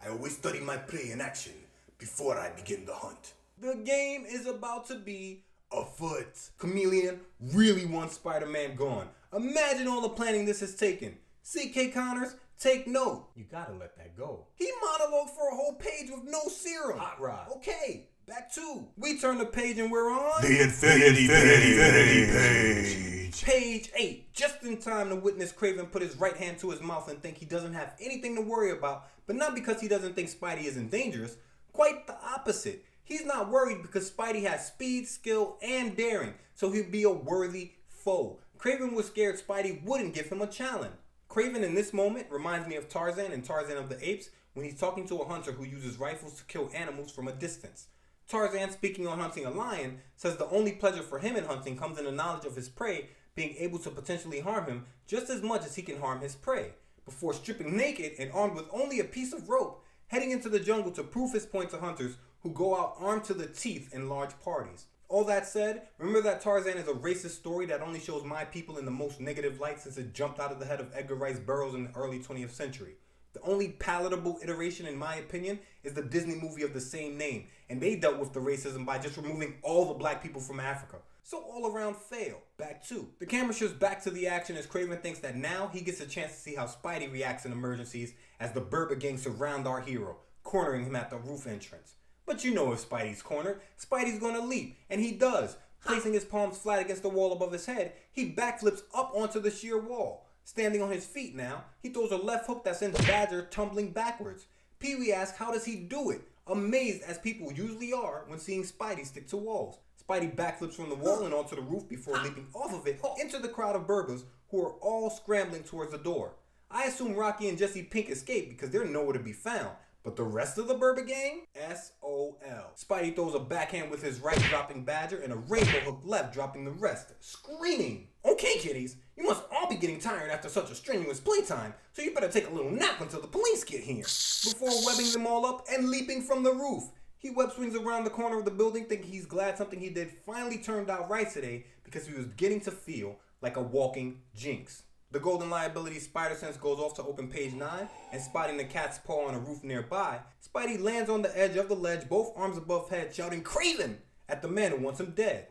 [0.00, 1.54] I always study my prey in action
[1.98, 3.32] before I begin the hunt.
[3.58, 6.28] The game is about to be afoot.
[6.58, 9.08] Chameleon really wants Spider Man gone.
[9.34, 11.16] Imagine all the planning this has taken.
[11.42, 13.26] CK Connors, take note.
[13.34, 14.46] You gotta let that go.
[14.54, 16.98] He monologued for a whole page with no serum.
[17.00, 17.48] Hot rod.
[17.56, 18.84] Okay, back to.
[18.96, 20.42] We turn the page and we're on.
[20.42, 23.42] The Infinity, Infinity, Infinity page.
[23.44, 24.32] Page 8.
[24.34, 27.38] Just in time to witness Kraven put his right hand to his mouth and think
[27.38, 30.90] he doesn't have anything to worry about, but not because he doesn't think Spidey isn't
[30.90, 31.36] dangerous.
[31.72, 32.84] Quite the opposite.
[33.04, 37.72] He's not worried because Spidey has speed, skill, and daring, so he'd be a worthy
[37.88, 38.40] foe.
[38.58, 40.94] Kraven was scared Spidey wouldn't give him a challenge.
[41.30, 44.80] Kraven in this moment reminds me of Tarzan in Tarzan of the Apes when he's
[44.80, 47.86] talking to a hunter who uses rifles to kill animals from a distance.
[48.28, 51.98] Tarzan, speaking on hunting a lion, says the only pleasure for him in hunting comes
[51.98, 55.64] in the knowledge of his prey being able to potentially harm him just as much
[55.64, 56.72] as he can harm his prey,
[57.04, 60.90] before stripping naked and armed with only a piece of rope, heading into the jungle
[60.90, 64.38] to prove his point to hunters who go out armed to the teeth in large
[64.40, 64.86] parties.
[65.08, 68.78] All that said, remember that Tarzan is a racist story that only shows my people
[68.78, 71.38] in the most negative light since it jumped out of the head of Edgar Rice
[71.38, 72.96] Burroughs in the early 20th century.
[73.36, 77.48] The only palatable iteration, in my opinion, is the Disney movie of the same name,
[77.68, 80.96] and they dealt with the racism by just removing all the black people from Africa.
[81.22, 82.38] So all around fail.
[82.56, 83.08] Back two.
[83.18, 86.06] The camera shifts back to the action as Kraven thinks that now he gets a
[86.06, 90.16] chance to see how Spidey reacts in emergencies as the Berber gang surround our hero,
[90.42, 91.96] cornering him at the roof entrance.
[92.24, 95.58] But you know if Spidey's cornered, Spidey's gonna leap, and he does.
[95.84, 99.50] Placing his palms flat against the wall above his head, he backflips up onto the
[99.50, 100.25] sheer wall.
[100.46, 104.46] Standing on his feet now, he throws a left hook that sends Badger tumbling backwards.
[104.78, 108.62] Pee Wee asks how does he do it, amazed as people usually are when seeing
[108.62, 109.80] Spidey stick to walls.
[110.00, 113.40] Spidey backflips from the wall and onto the roof before leaping off of it into
[113.40, 116.34] the crowd of burglars who are all scrambling towards the door.
[116.70, 119.70] I assume Rocky and Jesse Pink escape because they're nowhere to be found,
[120.04, 121.46] but the rest of the Berber gang?
[121.56, 122.38] SOL.
[122.76, 126.64] Spidey throws a backhand with his right, dropping Badger, and a rainbow hook left, dropping
[126.64, 128.06] the rest, screaming.
[128.26, 132.12] Okay, kiddies, you must all be getting tired after such a strenuous playtime, so you
[132.12, 134.02] better take a little nap until the police get here.
[134.02, 136.82] Before webbing them all up and leaping from the roof.
[137.18, 140.10] He web swings around the corner of the building, thinking he's glad something he did
[140.10, 144.82] finally turned out right today because he was beginning to feel like a walking jinx.
[145.12, 148.98] The golden liability spider sense goes off to open page 9, and spotting the cat's
[148.98, 152.58] paw on a roof nearby, Spidey lands on the edge of the ledge, both arms
[152.58, 155.46] above head, shouting Kraven at the man who wants him dead.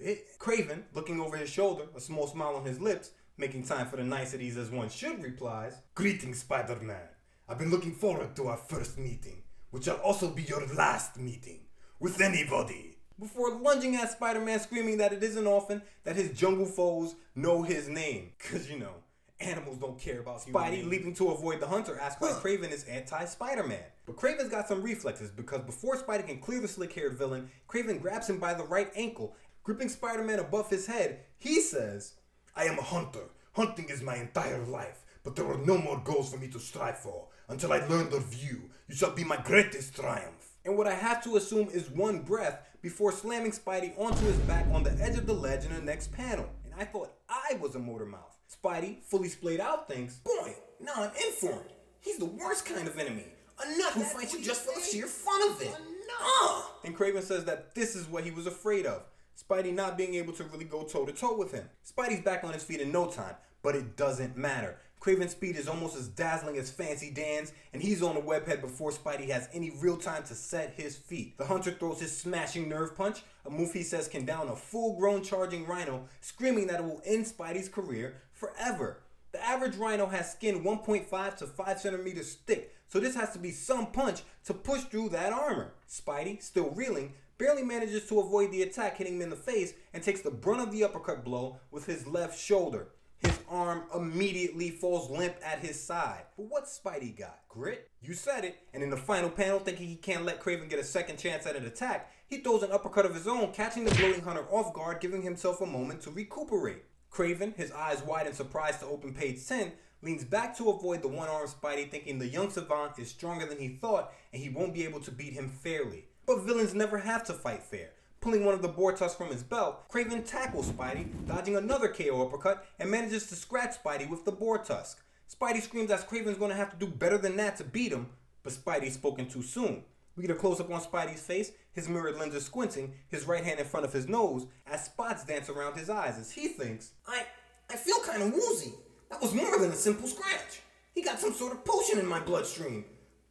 [0.00, 4.04] Kraven, looking over his shoulder, a small smile on his lips, making time for the
[4.04, 7.08] niceties as one should, replies, Greetings, Spider Man.
[7.48, 11.62] I've been looking forward to our first meeting, which shall also be your last meeting
[11.98, 12.98] with anybody.
[13.18, 17.62] Before lunging at Spider Man, screaming that it isn't often that his jungle foes know
[17.62, 18.30] his name.
[18.38, 18.94] Cause you know,
[19.40, 23.24] animals don't care about Spidey leaping to avoid the hunter asks why Kraven is anti
[23.24, 23.82] Spider Man.
[24.06, 28.00] But Kraven's got some reflexes because before Spidey can clear the slick haired villain, Kraven
[28.00, 29.34] grabs him by the right ankle,
[29.68, 31.20] gripping Spider Man above his head.
[31.36, 32.14] He says,
[32.56, 33.24] I am a hunter.
[33.52, 36.98] Hunting is my entire life, but there are no more goals for me to strive
[36.98, 37.26] for.
[37.50, 40.56] Until I learn the view, you shall be my greatest triumph.
[40.64, 44.64] And what I have to assume is one breath before slamming Spidey onto his back
[44.72, 46.48] on the edge of the ledge in the next panel.
[46.64, 48.38] And I thought I was a motor mouth.
[48.50, 51.74] Spidey, fully splayed out, thinks, Boy, now I'm informed.
[52.00, 53.26] He's the worst kind of enemy.
[53.62, 55.76] A nut who fights you just for the sheer fun of it.
[56.22, 56.72] Ah!
[56.84, 59.02] And Kraven says that this is what he was afraid of.
[59.38, 61.68] Spidey not being able to really go toe to toe with him.
[61.86, 64.76] Spidey's back on his feet in no time, but it doesn't matter.
[65.00, 68.90] Kraven's speed is almost as dazzling as Fancy Dan's, and he's on the webhead before
[68.90, 71.38] Spidey has any real time to set his feet.
[71.38, 74.98] The hunter throws his smashing nerve punch, a move he says can down a full
[74.98, 79.02] grown charging rhino, screaming that it will end Spidey's career forever.
[79.30, 83.52] The average rhino has skin 1.5 to 5 centimeters thick, so this has to be
[83.52, 85.74] some punch to push through that armor.
[85.88, 90.02] Spidey, still reeling, barely manages to avoid the attack hitting him in the face and
[90.02, 92.88] takes the brunt of the uppercut blow with his left shoulder.
[93.18, 96.22] His arm immediately falls limp at his side.
[96.36, 97.40] But what's Spidey got?
[97.48, 97.90] Grit?
[98.00, 98.58] You said it.
[98.72, 101.56] And in the final panel, thinking he can't let Kraven get a second chance at
[101.56, 105.00] an attack, he throws an uppercut of his own, catching the gloating hunter off guard,
[105.00, 106.84] giving himself a moment to recuperate.
[107.10, 109.72] Kraven, his eyes wide in surprise to open page 10,
[110.02, 113.58] leans back to avoid the one armed Spidey, thinking the young savant is stronger than
[113.58, 116.07] he thought and he won't be able to beat him fairly.
[116.28, 117.88] But villains never have to fight fair.
[118.20, 122.20] Pulling one of the boar tusks from his belt, Kraven tackles Spidey, dodging another KO
[122.20, 125.02] uppercut, and manages to scratch Spidey with the boar tusk.
[125.34, 128.10] Spidey screams that Kraven's gonna have to do better than that to beat him,
[128.42, 129.84] but Spidey's spoken too soon.
[130.16, 133.58] We get a close up on Spidey's face, his mirrored lenses squinting, his right hand
[133.58, 137.24] in front of his nose, as spots dance around his eyes as he thinks, I
[137.70, 138.74] I feel kind of woozy.
[139.10, 140.60] That was more than a simple scratch.
[140.94, 142.84] He got some sort of potion in my bloodstream.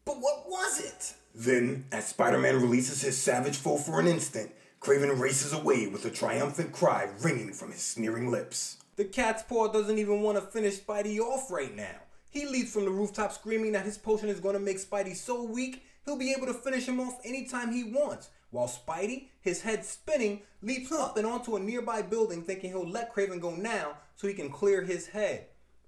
[0.04, 1.14] But what was it?
[1.40, 6.04] Then, as Spider Man releases his savage foe for an instant, Kraven races away with
[6.06, 8.78] a triumphant cry ringing from his sneering lips.
[8.96, 11.94] The cat's paw doesn't even want to finish Spidey off right now.
[12.32, 15.44] He leaps from the rooftop screaming that his potion is going to make Spidey so
[15.44, 18.30] weak he'll be able to finish him off anytime he wants.
[18.50, 23.14] While Spidey, his head spinning, leaps up and onto a nearby building thinking he'll let
[23.14, 25.46] Kraven go now so he can clear his head.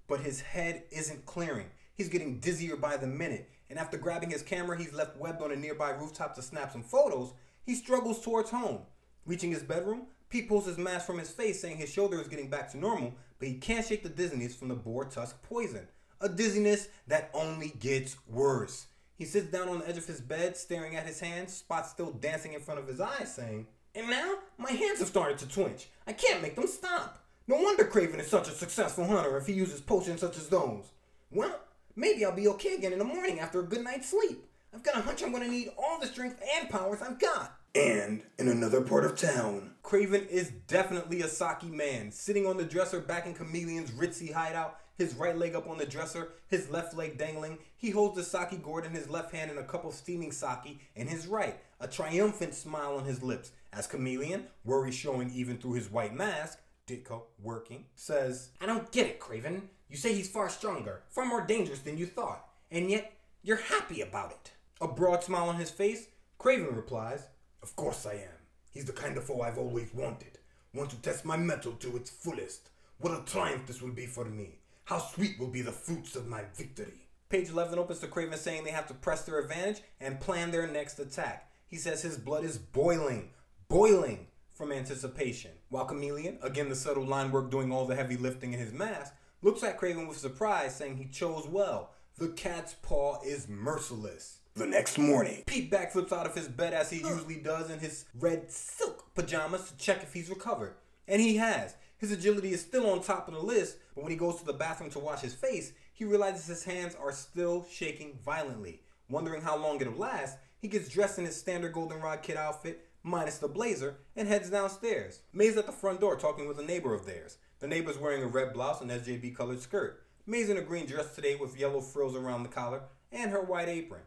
[0.07, 1.71] But his head isn't clearing.
[1.95, 5.51] He's getting dizzier by the minute, and after grabbing his camera he's left webbed on
[5.51, 7.33] a nearby rooftop to snap some photos,
[7.65, 8.81] he struggles towards home.
[9.25, 12.49] Reaching his bedroom, Pete pulls his mask from his face saying his shoulder is getting
[12.49, 15.87] back to normal, but he can't shake the dizziness from the boar tusk poison.
[16.21, 18.87] A dizziness that only gets worse.
[19.15, 22.11] He sits down on the edge of his bed, staring at his hands, spots still
[22.11, 25.89] dancing in front of his eyes, saying, And now my hands have started to twitch.
[26.07, 27.23] I can't make them stop.
[27.47, 30.85] No wonder Kraven is such a successful hunter if he uses potions such as those.
[31.31, 31.59] Well,
[31.99, 34.45] maybe I'll be okay again in the morning after a good night's sleep.
[34.73, 37.55] I've got a hunch I'm gonna need all the strength and powers I've got.
[37.75, 42.63] And in another part of town, Kraven is definitely a sake man, sitting on the
[42.63, 46.95] dresser back in Chameleon's ritzy hideout, his right leg up on the dresser, his left
[46.95, 47.59] leg dangling.
[47.77, 50.79] He holds the sake gourd in his left hand and a cup of steaming sake
[50.95, 55.73] in his right, a triumphant smile on his lips, as Chameleon, worry showing even through
[55.73, 59.61] his white mask, Ditko working, says, I don't get it, Kraven.
[59.89, 64.01] You say he's far stronger, far more dangerous than you thought, and yet you're happy
[64.01, 64.51] about it.
[64.81, 66.07] A broad smile on his face,
[66.39, 67.27] Kraven replies,
[67.63, 68.37] Of course I am.
[68.71, 70.37] He's the kind of foe I've always wanted.
[70.75, 72.69] Want to test my mettle to its fullest.
[72.99, 74.59] What a triumph this will be for me.
[74.85, 77.07] How sweet will be the fruits of my victory.
[77.29, 80.67] Page 11 opens to Kraven saying they have to press their advantage and plan their
[80.67, 81.51] next attack.
[81.67, 83.31] He says his blood is boiling,
[83.67, 85.51] boiling from anticipation.
[85.69, 89.13] While Chameleon, again the subtle line work doing all the heavy lifting in his mask,
[89.41, 91.91] looks at Kraven with surprise, saying he chose well.
[92.17, 94.39] The cat's paw is merciless.
[94.55, 98.05] The next morning, Pete backflips out of his bed as he usually does in his
[98.19, 100.75] red silk pajamas to check if he's recovered.
[101.07, 101.75] And he has.
[101.97, 104.53] His agility is still on top of the list, but when he goes to the
[104.53, 108.81] bathroom to wash his face, he realizes his hands are still shaking violently.
[109.09, 113.37] Wondering how long it'll last, he gets dressed in his standard Goldenrod kid outfit, minus
[113.37, 115.21] the blazer, and heads downstairs.
[115.33, 117.37] May's at the front door talking with a neighbor of theirs.
[117.59, 120.05] The neighbor's wearing a red blouse and SJB colored skirt.
[120.25, 123.67] May's in a green dress today with yellow frills around the collar and her white
[123.67, 124.03] apron.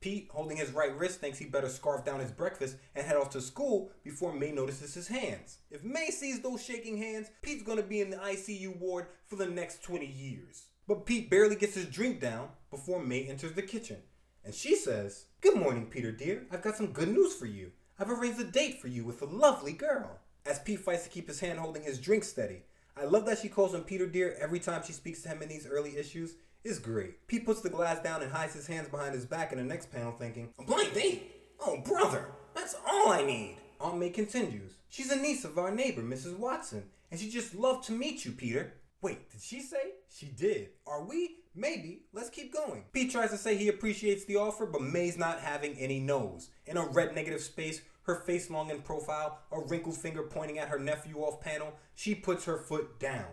[0.00, 3.30] Pete, holding his right wrist, thinks he better scarf down his breakfast and head off
[3.30, 5.58] to school before May notices his hands.
[5.70, 9.46] If May sees those shaking hands, Pete's gonna be in the ICU ward for the
[9.46, 10.64] next 20 years.
[10.88, 13.98] But Pete barely gets his drink down before May enters the kitchen.
[14.44, 16.46] And she says, Good morning, Peter dear.
[16.50, 17.70] I've got some good news for you.
[18.00, 20.18] I've arranged a date for you with a lovely girl.
[20.44, 22.62] As Pete fights to keep his hand holding his drink steady,
[22.98, 25.48] I love that she calls him Peter dear every time she speaks to him in
[25.48, 26.34] these early issues.
[26.64, 27.26] It's great.
[27.28, 29.92] Pete puts the glass down and hides his hands behind his back in the next
[29.92, 31.30] panel, thinking, A blind date?
[31.60, 33.58] Oh, brother, that's all I need.
[33.80, 36.38] Aunt May continues, She's a niece of our neighbor, Mrs.
[36.38, 38.72] Watson, and she just loved to meet you, Peter.
[39.02, 39.92] Wait, did she say?
[40.08, 40.70] She did.
[40.86, 41.36] Are we?
[41.54, 42.06] Maybe.
[42.14, 42.84] Let's keep going.
[42.92, 46.48] Pete tries to say he appreciates the offer, but May's not having any no's.
[46.64, 50.68] In a red negative space, her face long in profile, a wrinkled finger pointing at
[50.68, 53.26] her nephew off panel, she puts her foot down.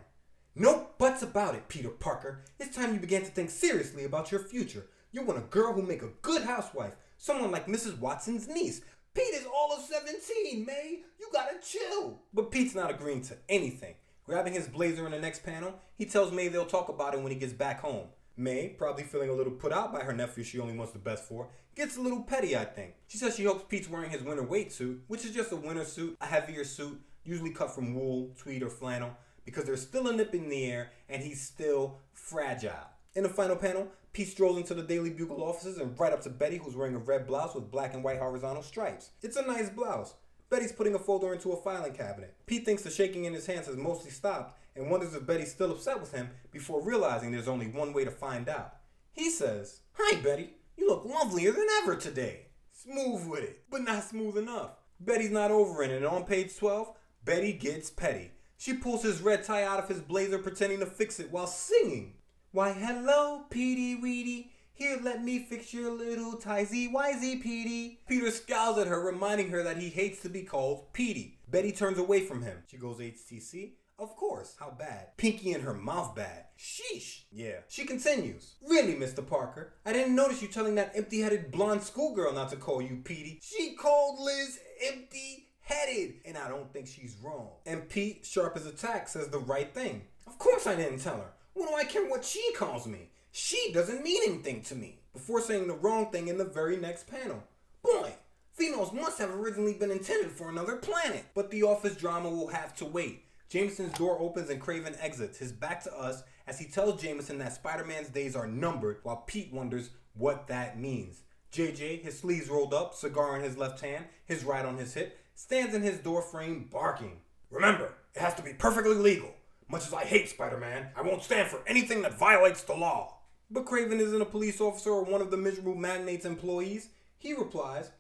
[0.56, 2.44] No buts about it, Peter Parker.
[2.60, 4.88] It's time you began to think seriously about your future.
[5.12, 8.00] You want a girl who'll make a good housewife, someone like Mrs.
[8.00, 8.82] Watson's niece.
[9.14, 11.04] Pete is all of 17, May.
[11.20, 12.20] You gotta chill.
[12.34, 13.96] But Pete's not agreeing to anything.
[14.26, 17.32] Grabbing his blazer in the next panel, he tells May they'll talk about it when
[17.32, 18.08] he gets back home.
[18.36, 21.26] May, probably feeling a little put out by her nephew she only wants the best
[21.26, 22.96] for, gets a little petty, I think.
[23.08, 25.86] She says she hopes Pete's wearing his winter weight suit, which is just a winter
[25.86, 29.16] suit, a heavier suit, usually cut from wool, tweed, or flannel,
[29.46, 32.90] because there's still a nip in the air and he's still fragile.
[33.16, 36.30] In the final panel, Pete strolls into the Daily Bugle offices and right up to
[36.30, 39.12] Betty, who's wearing a red blouse with black and white horizontal stripes.
[39.22, 40.16] It's a nice blouse.
[40.50, 42.36] Betty's putting a folder into a filing cabinet.
[42.46, 45.72] Pete thinks the shaking in his hands has mostly stopped and wonders if Betty's still
[45.72, 48.76] upset with him before realizing there's only one way to find out.
[49.12, 50.56] He says, Hi, Betty.
[50.78, 52.48] You look lovelier than ever today.
[52.72, 54.72] Smooth with it, but not smooth enough.
[55.00, 56.92] Betty's not over it, and on page 12,
[57.24, 58.32] Betty gets petty.
[58.58, 62.16] She pulls his red tie out of his blazer, pretending to fix it while singing.
[62.52, 64.52] Why, hello, Petey Weedy.
[64.74, 68.00] Here, let me fix your little tizy wizy Petey.
[68.08, 71.40] Peter scowls at her, reminding her that he hates to be called Petey.
[71.50, 72.64] Betty turns away from him.
[72.70, 73.74] She goes HTC.
[74.00, 74.56] Of course.
[74.60, 75.16] How bad?
[75.18, 76.46] Pinky in her mouth bad.
[76.58, 77.22] Sheesh.
[77.32, 77.60] Yeah.
[77.68, 78.56] She continues.
[78.68, 79.26] Really, Mr.
[79.26, 79.74] Parker?
[79.86, 83.40] I didn't notice you telling that empty headed blonde schoolgirl not to call you Petey.
[83.42, 87.50] She called Liz empty headed, and I don't think she's wrong.
[87.66, 90.04] And Pete, sharp as a tack, says the right thing.
[90.28, 91.34] Of course I didn't tell her.
[91.54, 93.10] What do I care what she calls me?
[93.32, 95.00] She doesn't mean anything to me.
[95.14, 97.44] Before saying the wrong thing in the very next panel.
[97.84, 98.14] Boy,
[98.54, 101.26] females must have originally been intended for another planet.
[101.36, 103.26] But the office drama will have to wait.
[103.54, 107.54] Jameson's door opens and Kraven exits, his back to us, as he tells Jameson that
[107.54, 111.22] Spider Man's days are numbered, while Pete wonders what that means.
[111.52, 115.20] JJ, his sleeves rolled up, cigar in his left hand, his right on his hip,
[115.36, 117.20] stands in his doorframe barking.
[117.52, 119.30] Remember, it has to be perfectly legal.
[119.70, 123.20] Much as I hate Spider Man, I won't stand for anything that violates the law.
[123.52, 126.90] But Kraven isn't a police officer or one of the miserable magnate's employees.
[127.20, 127.92] He replies,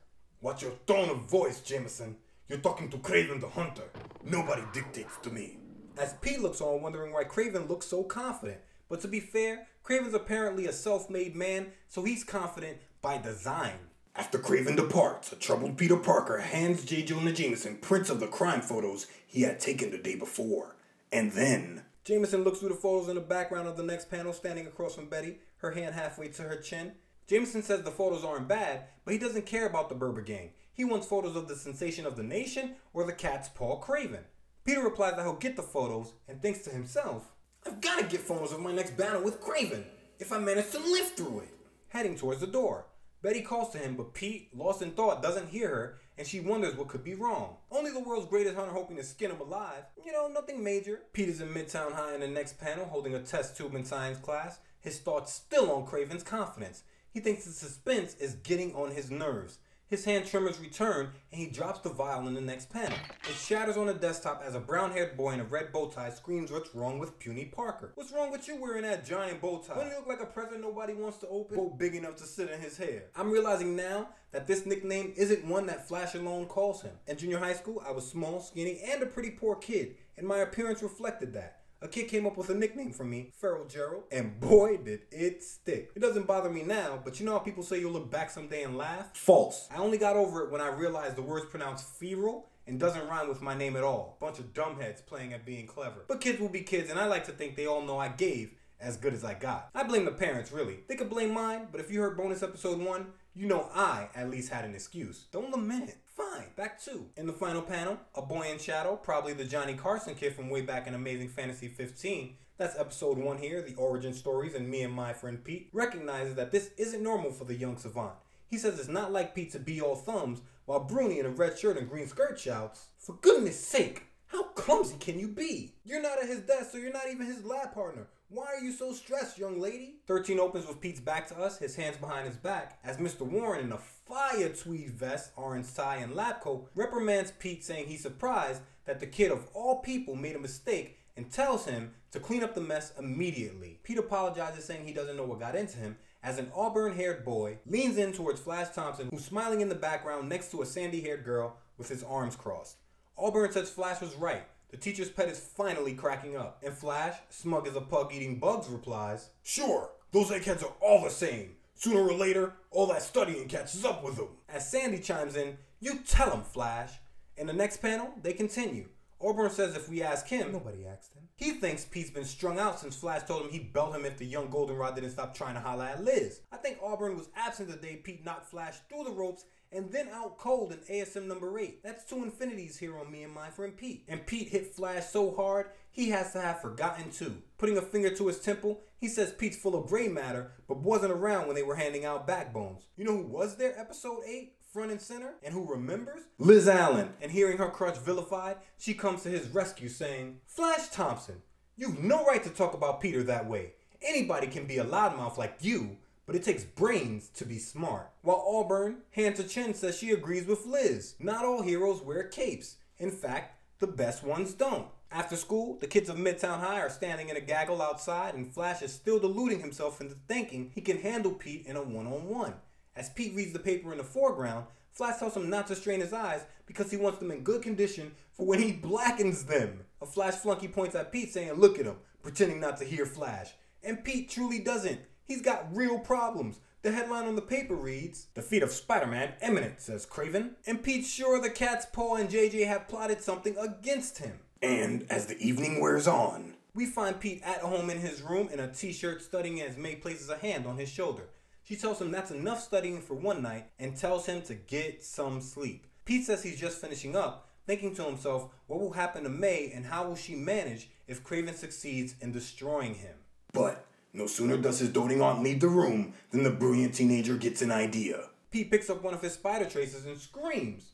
[0.42, 2.16] Watch your tone of voice, Jameson.
[2.54, 3.90] You're talking to Kraven the Hunter.
[4.24, 5.58] Nobody dictates to me.
[5.98, 8.60] As Pete looks on, wondering why Kraven looks so confident.
[8.90, 13.80] But to be fair, Kraven's apparently a self made man, so he's confident by design.
[14.16, 17.02] After Kraven departs, a troubled Peter Parker hands J.
[17.02, 20.76] Jonah Jameson prints of the crime photos he had taken the day before.
[21.12, 21.82] And then.
[22.04, 25.10] Jameson looks through the photos in the background of the next panel, standing across from
[25.10, 26.92] Betty, her hand halfway to her chin.
[27.26, 30.52] Jameson says the photos aren't bad, but he doesn't care about the Berber gang.
[30.74, 34.24] He wants photos of the sensation of the nation or the cat's paw Kraven.
[34.66, 37.32] Peter replies that he'll get the photos and thinks to himself,
[37.66, 39.84] I've got to get photos of my next battle with Kraven
[40.20, 41.50] if I manage to live through it.
[41.90, 42.88] Heading towards the door.
[43.22, 46.76] Betty calls to him, but Pete, lost in thought, doesn't hear her, and she wonders
[46.76, 47.56] what could be wrong.
[47.72, 49.86] Only the world's greatest hunter hoping to skin him alive.
[50.06, 51.04] You know, nothing major.
[51.14, 54.18] Pete is in Midtown High in the next panel, holding a test tube in science
[54.18, 56.84] class, his thoughts still on Kraven's confidence.
[57.12, 59.60] He thinks the suspense is getting on his nerves.
[59.94, 62.98] His hand tremors return, and he drops the vial in the next panel.
[63.30, 66.10] It shatters on the desktop as a brown haired boy in a red bow tie
[66.10, 67.92] screams what's wrong with puny Parker.
[67.94, 69.76] What's wrong with you wearing that giant bow tie?
[69.76, 71.58] Don't you look like a present nobody wants to open?
[71.58, 73.04] Bow big enough to sit in his hair.
[73.16, 76.96] I'm realizing now that this nickname isn't one that Flash alone calls him.
[77.06, 80.40] In junior high school, I was small, skinny, and a pretty poor kid, and my
[80.40, 84.40] appearance reflected that a kid came up with a nickname for me, Feral Gerald, and
[84.40, 85.92] boy did it stick.
[85.96, 88.64] It doesn't bother me now, but you know how people say you'll look back someday
[88.64, 89.10] and laugh?
[89.14, 89.68] False.
[89.70, 93.28] I only got over it when I realized the word's pronounced feral and doesn't rhyme
[93.28, 94.18] with my name at all.
[94.22, 96.06] Bunch of dumbheads playing at being clever.
[96.08, 98.54] But kids will be kids, and I like to think they all know I gave
[98.80, 99.70] as good as I got.
[99.76, 100.80] I blame the parents, really.
[100.88, 104.30] They could blame mine, but if you heard bonus episode 1, you know I at
[104.30, 105.26] least had an excuse.
[105.32, 105.96] Don't lament.
[106.16, 107.10] Fine, back two.
[107.18, 110.62] In the final panel, a boy in shadow, probably the Johnny Carson kid from way
[110.62, 112.36] back in Amazing Fantasy 15.
[112.58, 116.52] That's episode one here, the origin stories, and me and my friend Pete recognizes that
[116.52, 118.14] this isn't normal for the young savant.
[118.48, 121.58] He says it's not like Pete to be all thumbs, while Bruni in a red
[121.58, 125.74] shirt and green skirt shouts, For goodness sake, how clumsy can you be?
[125.84, 128.08] You're not at his desk, so you're not even his lab partner.
[128.34, 129.98] Why are you so stressed, young lady?
[130.08, 133.22] 13 opens with Pete's back to us, his hands behind his back, as Mr.
[133.22, 138.02] Warren in a fire tweed vest, orange tie, and lab coat reprimands Pete, saying he's
[138.02, 142.44] surprised that the kid of all people made a mistake and tells him to clean
[142.44, 143.80] up the mess immediately.
[143.84, 147.60] Pete apologizes, saying he doesn't know what got into him, as an auburn haired boy
[147.68, 151.24] leans in towards Flash Thompson, who's smiling in the background next to a sandy haired
[151.24, 152.78] girl with his arms crossed.
[153.16, 154.44] Auburn says Flash was right.
[154.74, 156.58] The teacher's pet is finally cracking up.
[156.66, 161.12] And Flash, smug as a pug eating bugs, replies, Sure, those eggheads are all the
[161.12, 161.58] same.
[161.76, 164.30] Sooner or later, all that studying catches up with them.
[164.50, 166.92] As Sandy chimes in, You tell him, Flash.
[167.38, 168.90] In the next panel, they continue.
[169.22, 171.28] Auburn says if we ask him, nobody asked him.
[171.36, 174.26] He thinks Pete's been strung out since Flash told him he'd belt him if the
[174.26, 176.42] young goldenrod didn't stop trying to holler at Liz.
[176.52, 180.10] I think Auburn was absent the day Pete knocked Flash through the ropes and then
[180.10, 181.84] out cold in ASM number 8.
[181.84, 184.06] That's two infinities here on me and my friend Pete.
[184.08, 187.38] And Pete hit Flash so hard, he has to have forgotten too.
[187.58, 191.12] Putting a finger to his temple, he says Pete's full of gray matter, but wasn't
[191.12, 192.84] around when they were handing out backbones.
[192.96, 194.54] You know who was there, episode 8?
[194.72, 196.22] Front and center, and who remembers?
[196.40, 197.14] Liz Allan.
[197.22, 201.44] And hearing her crush vilified, she comes to his rescue saying, Flash Thompson,
[201.78, 203.74] you've no right to talk about Peter that way.
[204.02, 208.10] Anybody can be a loudmouth like you, but it takes brains to be smart.
[208.22, 211.16] While Auburn, hand to chin, says she agrees with Liz.
[211.20, 212.78] Not all heroes wear capes.
[212.98, 214.88] In fact, the best ones don't.
[215.12, 218.82] After school, the kids of Midtown High are standing in a gaggle outside, and Flash
[218.82, 222.56] is still deluding himself into thinking he can handle Pete in a one on one.
[222.96, 226.14] As Pete reads the paper in the foreground, Flash tells him not to strain his
[226.14, 229.82] eyes because he wants them in good condition for when he blackens them.
[230.02, 233.54] A Flash flunky points at Pete saying, Look at him, pretending not to hear Flash.
[233.84, 235.02] And Pete truly doesn't.
[235.26, 236.60] He's got real problems.
[236.82, 240.52] The headline on the paper reads The feat of Spider Man imminent, says Kraven.
[240.68, 244.40] And Pete's sure the cat's paw and JJ have plotted something against him.
[244.62, 248.60] And as the evening wears on, we find Pete at home in his room in
[248.60, 251.24] a t shirt studying as May places a hand on his shoulder.
[251.64, 255.40] She tells him that's enough studying for one night and tells him to get some
[255.40, 255.88] sleep.
[256.04, 259.86] Pete says he's just finishing up, thinking to himself, what will happen to May and
[259.86, 263.16] how will she manage if Kraven succeeds in destroying him?
[263.54, 267.62] But no sooner does his doting aunt leave the room than the brilliant teenager gets
[267.62, 268.30] an idea.
[268.52, 270.92] Pete picks up one of his spider tracers and screams,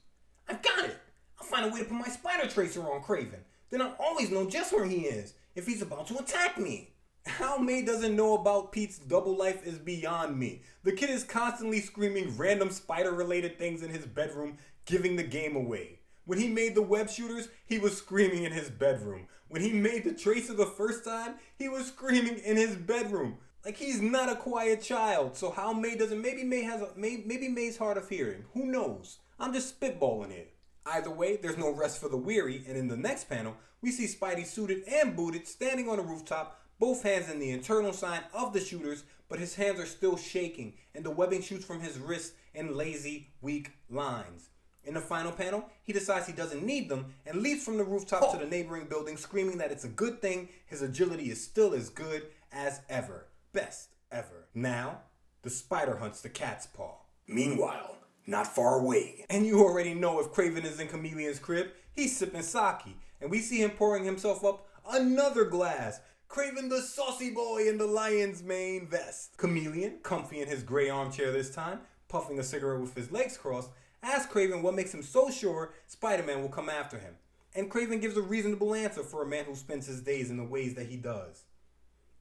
[0.48, 0.98] I've got it!
[1.40, 3.42] I'll find a way to put my spider tracer on Kraven.
[3.70, 6.94] Then I'll always know just where he is if he's about to attack me.
[7.26, 10.64] How May doesn't know about Pete's double life is beyond me.
[10.84, 15.56] The kid is constantly screaming random spider related things in his bedroom, giving the game
[15.56, 15.99] away.
[16.30, 19.26] When he made the web shooters, he was screaming in his bedroom.
[19.48, 23.40] When he made the tracer the first time, he was screaming in his bedroom.
[23.66, 25.36] Like he's not a quiet child.
[25.36, 28.46] So how May doesn't maybe May has a may, maybe May's hard of hearing.
[28.54, 29.18] Who knows?
[29.40, 30.54] I'm just spitballing it.
[30.86, 34.06] Either way, there's no rest for the weary, and in the next panel, we see
[34.06, 38.54] Spidey suited and booted standing on a rooftop, both hands in the internal sign of
[38.54, 42.34] the shooters, but his hands are still shaking, and the webbing shoots from his wrists
[42.54, 44.50] in lazy, weak lines.
[44.90, 48.24] In the final panel, he decides he doesn't need them and leaps from the rooftop
[48.24, 48.32] oh.
[48.32, 48.50] to the oh.
[48.50, 52.82] neighboring building, screaming that it's a good thing his agility is still as good as
[52.90, 53.28] ever.
[53.54, 54.48] Best ever.
[54.56, 55.02] Now,
[55.44, 56.96] the spider hunts the cat's paw.
[57.28, 59.26] Meanwhile, not far away.
[59.30, 63.42] And you already know if Kraven is in Chameleon's crib, he's sipping sake, and we
[63.42, 66.02] see him pouring himself up another glass.
[66.28, 69.38] Kraven the saucy boy in the lion's mane vest.
[69.38, 73.70] Chameleon, comfy in his gray armchair this time, puffing a cigarette with his legs crossed,
[74.02, 77.16] asks Kraven what makes him so sure Spider Man will come after him.
[77.56, 80.44] And Kraven gives a reasonable answer for a man who spends his days in the
[80.44, 81.44] ways that he does.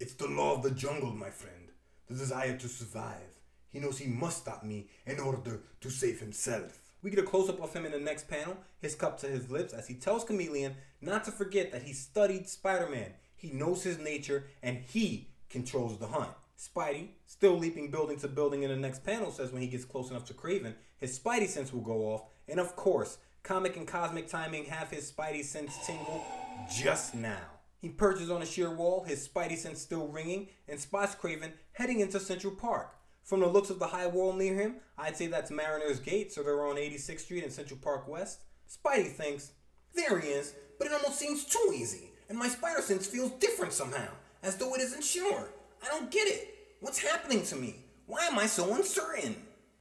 [0.01, 1.68] It's the law of the jungle, my friend.
[2.09, 3.39] The desire to survive.
[3.70, 6.81] He knows he must stop me in order to save himself.
[7.03, 9.51] We get a close up of him in the next panel, his cup to his
[9.51, 13.12] lips, as he tells Chameleon not to forget that he studied Spider Man.
[13.37, 16.31] He knows his nature and he controls the hunt.
[16.59, 20.11] Spidey, still leaping building to building in the next panel, says when he gets close
[20.11, 22.25] enough to Kraven, his Spidey sense will go off.
[22.49, 26.25] And of course, comic and cosmic timing have his Spidey sense tingle
[26.69, 27.39] just now.
[27.81, 32.01] He perches on a sheer wall, his Spidey sense still ringing, and spots Kraven heading
[32.01, 32.97] into Central Park.
[33.23, 36.43] From the looks of the high wall near him, I'd say that's Mariner's Gate, so
[36.43, 38.41] they're on 86th Street in Central Park West.
[38.69, 39.53] Spidey thinks,
[39.95, 43.73] There he is, but it almost seems too easy, and my spider sense feels different
[43.73, 44.09] somehow,
[44.43, 45.51] as though it isn't sure.
[45.89, 46.55] I don't get it.
[46.80, 47.76] What's happening to me?
[48.07, 49.36] Why am I so uncertain?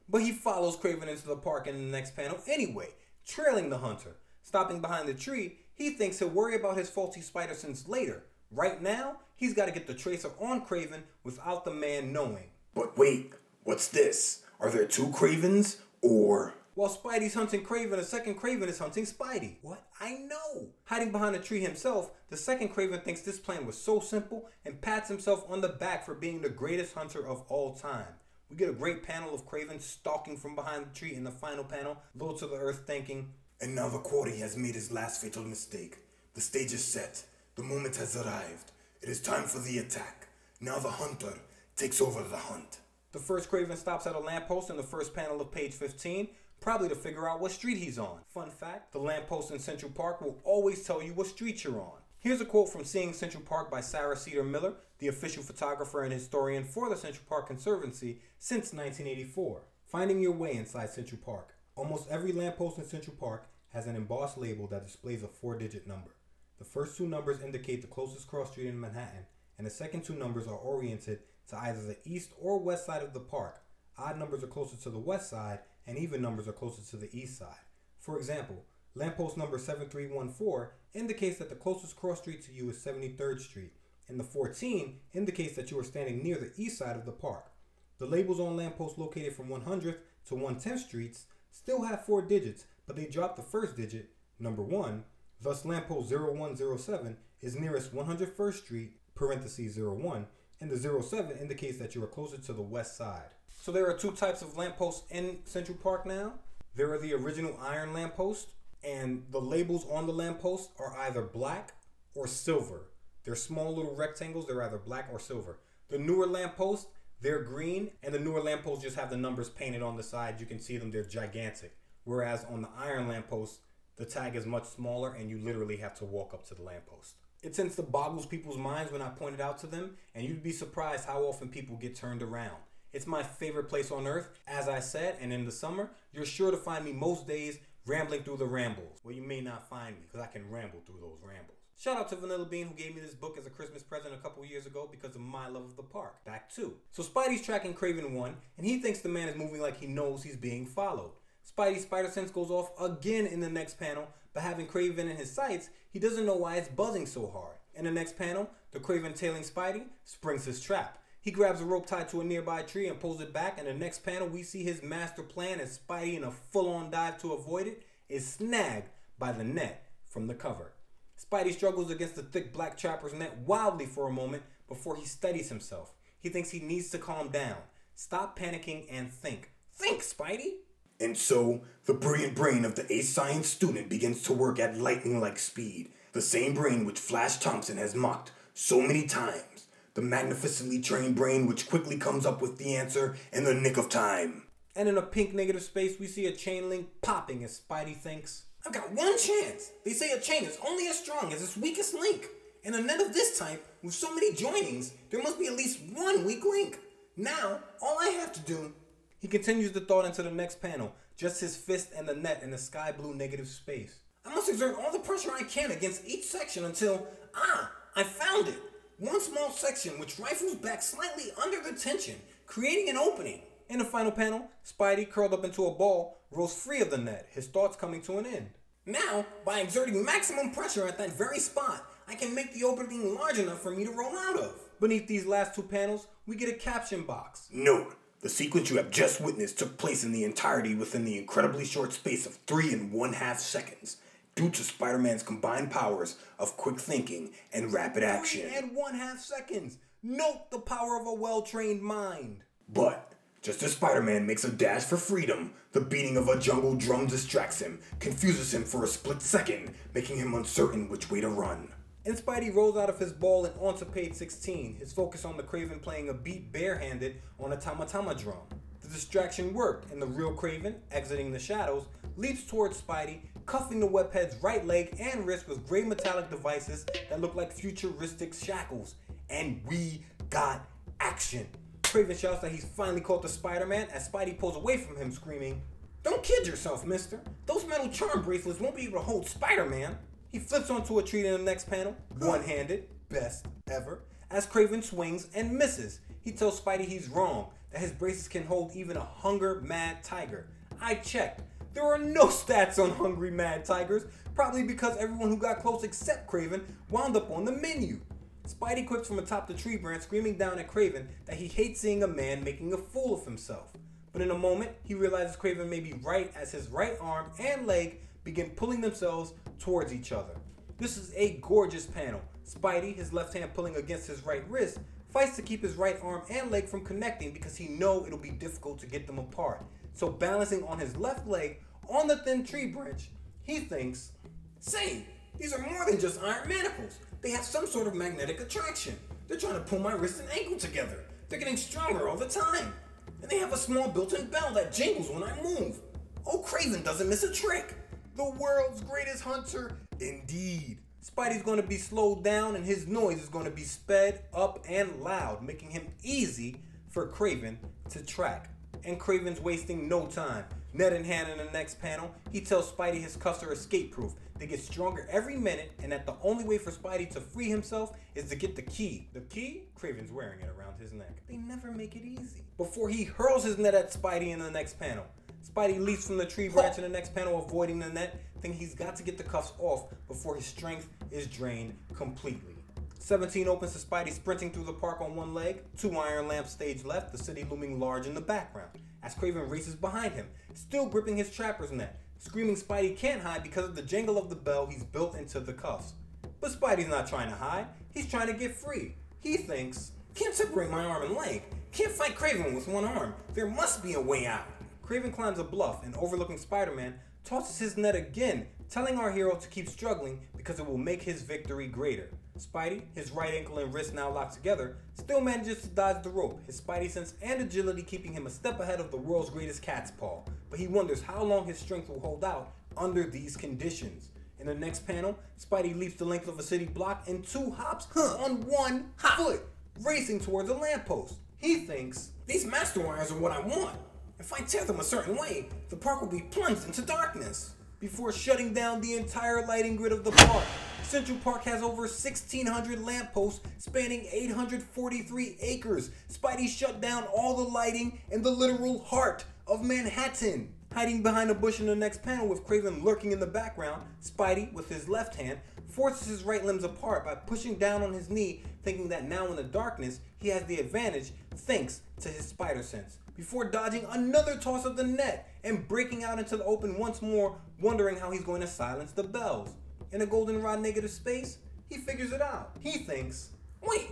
[0.08, 2.90] But he follows Kraven into the park in the next panel anyway,
[3.28, 4.16] trailing the hunter.
[4.44, 8.24] Stopping behind the tree, he thinks he'll worry about his faulty spider sense later.
[8.52, 12.46] Right now, he's got to get the tracer on Kraven without the man knowing.
[12.74, 13.34] But wait,
[13.64, 14.44] what's this?
[14.62, 15.78] Are there two Kravens?
[16.02, 16.54] Or.
[16.78, 19.56] While Spidey's hunting Kraven, a second Kraven is hunting Spidey.
[19.64, 19.88] What?
[20.00, 20.68] I know!
[20.86, 24.80] Hiding behind a tree himself, the second Kraven thinks this plan was so simple and
[24.80, 28.06] pats himself on the back for being the greatest hunter of all time.
[28.48, 31.64] We get a great panel of Kraven stalking from behind the tree in the final
[31.64, 35.42] panel, low to the earth, thinking, And now the quarry has made his last fatal
[35.42, 35.98] mistake.
[36.36, 37.26] The stage is set.
[37.56, 38.72] The moment has arrived.
[39.02, 40.28] It is time for the attack.
[40.62, 41.40] Now the hunter
[41.76, 42.82] takes over the hunt.
[43.14, 46.28] The first Kraven stops at a lamppost in the first panel of page 15,
[46.68, 48.20] probably to figure out what street he's on.
[48.28, 52.02] Fun fact the lamppost in Central Park will always tell you what street you're on.
[52.20, 56.12] Here's a quote from Seeing Central Park by Sara Cedar Miller, the official photographer and
[56.12, 59.62] historian for the Central Park Conservancy since 1984.
[59.86, 61.54] Finding your way inside Central Park.
[61.78, 65.88] Almost every lamppost in Central Park has an embossed label that displays a four digit
[65.88, 66.18] number.
[66.60, 69.26] The first two numbers indicate the closest cross street in Manhattan,
[69.58, 73.14] and the second two numbers are oriented to either the east or west side of
[73.14, 73.62] the park.
[73.98, 77.10] Odd numbers are closer to the west side, and even numbers are closer to the
[77.18, 77.66] east side.
[78.00, 83.40] For example, lamppost number 7314 indicates that the closest cross street to you is 73rd
[83.40, 83.74] Street,
[84.08, 87.52] and the 14 indicates that you are standing near the east side of the park.
[88.00, 92.96] The labels on lampposts located from 100th to 110th Streets still have four digits, but
[92.96, 94.10] they drop the first digit,
[94.40, 95.04] number 1,
[95.42, 100.28] thus lamppost 0107 is nearest 101st Street, parentheses 01,
[100.60, 103.32] and the 07 indicates that you are closer to the west side.
[103.60, 106.36] So there are two types of lampposts in Central Park now.
[106.76, 108.52] There are the original iron lamppost,
[108.84, 111.74] and the labels on the lamppost are either black
[112.16, 112.92] or silver.
[113.26, 115.60] They're small little rectangles, they're either black or silver.
[115.90, 116.88] The newer lampposts,
[117.20, 120.40] they're green, and the newer lampposts just have the numbers painted on the side.
[120.40, 121.76] You can see them, they're gigantic.
[122.04, 123.60] Whereas on the iron lamppost,
[123.98, 127.16] the tag is much smaller and you literally have to walk up to the lamppost.
[127.44, 130.44] It tends to boggles people's minds when I point it out to them, and you'd
[130.44, 132.58] be surprised how often people get turned around.
[132.98, 136.50] It's my favorite place on earth, as I said, and in the summer, you're sure
[136.50, 139.02] to find me most days rambling through the rambles.
[139.04, 141.60] Well, you may not find me, because I can ramble through those rambles.
[141.80, 144.18] Shout out to Vanilla Bean who gave me this book as a Christmas present a
[144.18, 146.26] couple years ago because of my love of the park.
[146.26, 146.74] Back two.
[146.90, 150.24] So Spidey's tracking Kraven 1, and he thinks the man is moving like he knows
[150.24, 151.12] he's being followed.
[151.48, 155.32] Spidey's spider sense goes off again in the next panel, but having Kraven in his
[155.32, 157.58] sights, he doesn't know why it's buzzing so hard.
[157.76, 160.98] In the next panel, the Kraven tailing Spidey springs his trap.
[161.22, 163.60] He grabs a rope tied to a nearby tree and pulls it back.
[163.60, 166.90] In the next panel, we see his master plan as Spidey, in a full on
[166.90, 168.90] dive to avoid it, is snagged
[169.20, 170.74] by the net from the cover.
[171.20, 175.50] Spidey struggles against the thick black trapper's net wildly for a moment before he steadies
[175.50, 175.94] himself.
[176.20, 177.58] He thinks he needs to calm down,
[177.96, 179.52] stop panicking, and think.
[179.74, 180.58] Think, Spidey!
[181.00, 185.20] And so, the brilliant brain of the ace science student begins to work at lightning
[185.20, 185.92] like speed.
[186.14, 189.57] The same brain which Flash Thompson has mocked so many times.
[189.98, 193.90] The magnificently trained brain which quickly comes up with the answer in the nick of
[193.90, 194.44] time.
[194.76, 198.44] And in a pink negative space, we see a chain link popping as Spidey thinks.
[198.64, 199.72] I've got one chance.
[199.84, 202.28] They say a chain is only as strong as its weakest link.
[202.64, 205.80] In a net of this type, with so many joinings, there must be at least
[205.92, 206.78] one weak link.
[207.16, 208.74] Now, all I have to do.
[209.18, 212.52] He continues the thought into the next panel, just his fist and the net in
[212.52, 213.96] the sky blue negative space.
[214.24, 218.50] I must exert all the pressure I can against each section until, ah, I found
[218.50, 218.60] it.
[219.00, 222.16] One small section which rifles back slightly under the tension,
[222.48, 223.42] creating an opening.
[223.70, 227.28] In the final panel, Spidey, curled up into a ball, rolls free of the net,
[227.30, 228.50] his thoughts coming to an end.
[228.88, 233.38] Now, by exerting maximum pressure at that very spot, I can make the opening large
[233.38, 234.60] enough for me to roll out of.
[234.80, 237.50] Beneath these last two panels, we get a caption box.
[237.54, 241.66] Note, the sequence you have just witnessed took place in the entirety within the incredibly
[241.66, 243.98] short space of three and one half seconds,
[244.38, 248.48] due to Spider Man's combined powers of quick thinking and rapid action.
[248.48, 249.80] Three and one half seconds!
[250.04, 252.44] Note the power of a well trained mind.
[252.70, 256.76] But, just as Spider Man makes a dash for freedom, the beating of a jungle
[256.76, 261.30] drum distracts him, confuses him for a split second, making him uncertain which way to
[261.30, 261.70] run.
[262.06, 265.44] And Spidey rolls out of his ball and onto page 16, his focus on the
[265.44, 268.38] Kraven playing a beat barehanded on a tamatama drum.
[268.82, 271.86] The distraction worked, and the real Kraven, exiting the shadows,
[272.16, 277.22] leaps towards Spidey, cuffing the webhead's right leg and wrist with gray metallic devices that
[277.22, 278.96] look like futuristic shackles.
[279.30, 280.68] And we got
[281.00, 281.48] action.
[281.82, 285.62] Kraven shouts that he's finally caught the Spider-Man as Spidey pulls away from him, screaming,
[286.04, 287.22] Don't kid yourself, mister.
[287.46, 289.98] Those metal charm bracelets won't be able to hold Spider-Man.
[290.32, 295.30] He flips onto a tree in the next panel, one-handed, best ever, as Kraven swings
[295.34, 296.02] and misses.
[296.22, 300.48] He tells Spidey he's wrong, that his braces can hold even a hunger mad tiger.
[300.82, 301.42] I checked.
[301.78, 304.04] There are no stats on hungry mad tigers,
[304.34, 308.00] probably because everyone who got close except Kraven wound up on the menu.
[308.48, 312.02] Spidey quips from atop the tree branch, screaming down at Kraven that he hates seeing
[312.02, 313.74] a man making a fool of himself.
[314.12, 317.68] But in a moment, he realizes Kraven may be right as his right arm and
[317.68, 320.34] leg begin pulling themselves towards each other.
[320.80, 322.22] This is a gorgeous panel.
[322.44, 324.80] Spidey, his left hand pulling against his right wrist,
[325.12, 328.32] fights to keep his right arm and leg from connecting because he know it'll be
[328.32, 329.64] difficult to get them apart.
[329.94, 331.60] So balancing on his left leg
[331.90, 333.10] on the thin tree branch,
[333.44, 334.12] he thinks,
[334.60, 335.06] Say,
[335.38, 336.98] these are more than just iron manacles.
[337.22, 338.96] They have some sort of magnetic attraction.
[339.28, 341.04] They're trying to pull my wrist and ankle together.
[341.30, 342.74] They're getting stronger all the time.
[343.22, 345.80] And they have a small built-in bell that jingles when I move.
[346.26, 347.76] Oh, Kraven doesn't miss a trick.
[348.16, 350.80] the world's greatest hunter, indeed.
[351.06, 354.66] Spidey's going to be slowed down and his noise is going to be sped up
[354.68, 357.58] and loud, making him easy for Kraven
[357.90, 358.50] to track.
[358.84, 360.46] And Kraven's wasting no time.
[360.74, 364.14] Net in hand in the next panel, he tells Spidey his cuffs are escape proof.
[364.38, 367.98] They get stronger every minute, and that the only way for Spidey to free himself
[368.14, 369.08] is to get the key.
[369.14, 369.64] The key?
[369.80, 371.10] Kraven's wearing it around his neck.
[371.28, 372.44] They never make it easy.
[372.58, 375.06] Before he hurls his net at Spidey in the next panel.
[375.44, 378.76] Spidey leaps from the tree branch in the next panel, avoiding the net, thinking he's
[378.76, 382.57] got to get the cuffs off before his strength is drained completely.
[383.00, 386.84] 17 opens to Spidey sprinting through the park on one leg, two iron lamps stage
[386.84, 388.72] left, the city looming large in the background,
[389.04, 393.66] as Kraven races behind him, still gripping his trapper's net, screaming Spidey can't hide because
[393.66, 395.94] of the jangle of the bell he's built into the cuffs.
[396.42, 398.96] But Spidey's not trying to hide, he's trying to get free.
[399.20, 401.44] He thinks, Can't separate my arm and leg.
[401.72, 403.14] Can't fight Kraven with one arm.
[403.34, 404.46] There must be a way out.
[404.86, 409.36] Kraven climbs a bluff and overlooking Spider Man, tosses his net again, telling our hero
[409.36, 412.10] to keep struggling because it will make his victory greater.
[412.40, 416.40] Spidey, his right ankle and wrist now locked together, still manages to dodge the rope,
[416.46, 419.92] his Spidey sense and agility keeping him a step ahead of the world's greatest cat's
[419.92, 420.22] paw.
[420.50, 424.10] But he wonders how long his strength will hold out under these conditions.
[424.40, 427.88] In the next panel, Spidey leaps the length of a city block in two hops
[427.98, 429.42] on one foot,
[429.82, 431.16] racing towards a lamppost.
[431.38, 433.76] He thinks, These master wires are what I want.
[434.20, 437.54] If I tear them a certain way, the park will be plunged into darkness.
[437.80, 440.44] before shutting down the entire lighting grid of the park.
[440.88, 445.90] Central Park has over 1,600 lampposts spanning 843 acres.
[446.10, 450.54] Spidey shut down all the lighting in the literal heart of Manhattan.
[450.74, 454.54] Hiding behind a bush in the next panel with Kraven lurking in the background, Spidey,
[454.54, 458.44] with his left hand, forces his right limbs apart by pushing down on his knee,
[458.64, 463.00] thinking that now in the darkness he has the advantage thanks to his spider sense.
[463.18, 467.36] Before dodging another toss of the net and breaking out into the open once more,
[467.60, 469.54] wondering how he's going to silence the bells.
[469.92, 471.38] In a goldenrod negative space,
[471.70, 472.52] he figures it out.
[472.60, 473.30] He thinks,
[473.62, 473.88] Wait,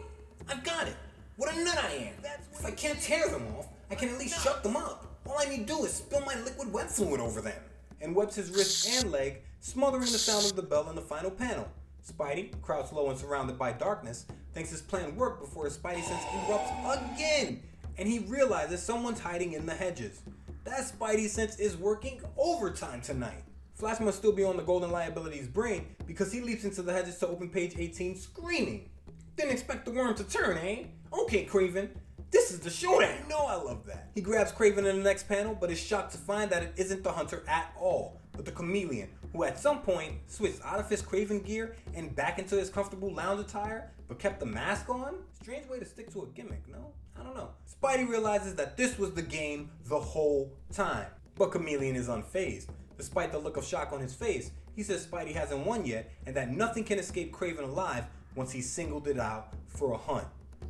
[0.50, 0.96] I've got it.
[1.38, 2.14] What a nut I am.
[2.54, 5.06] If I can't tear them off, I can at least shut them up.
[5.26, 7.62] All I need to do is spill my liquid web fluid over them.
[8.02, 11.32] and webs his wrist and leg, smothering the sound of the bell in the final
[11.32, 11.68] panel.
[12.08, 16.22] Spidey, crouched low and surrounded by darkness, thinks his plan worked before his Spidey sense
[16.24, 17.64] erupts again,
[17.98, 20.22] and he realizes someone's hiding in the hedges.
[20.66, 23.44] That Spidey sense is working overtime tonight.
[23.76, 27.18] Flash must still be on the Golden Liability's brain because he leaps into the hedges
[27.18, 28.90] to open page 18 screaming.
[29.36, 30.84] Didn't expect the worm to turn, eh?
[31.12, 31.90] Okay, Kraven,
[32.32, 33.18] this is the showdown.
[33.26, 34.12] I know I love that.
[34.16, 37.04] He grabs Kraven in the next panel, but is shocked to find that it isn't
[37.04, 41.02] the hunter at all, but the chameleon, who at some point switched out of his
[41.02, 45.16] Kraven gear and back into his comfortable lounge attire, but kept the mask on?
[45.34, 46.94] Strange way to stick to a gimmick, no?
[47.20, 47.50] I don't know.
[47.70, 52.68] Spidey realizes that this was the game the whole time, but Chameleon is unfazed.
[52.98, 56.36] Despite the look of shock on his face, he says Spidey hasn't won yet and
[56.36, 60.28] that nothing can escape Kraven alive once he's singled it out for a hunt.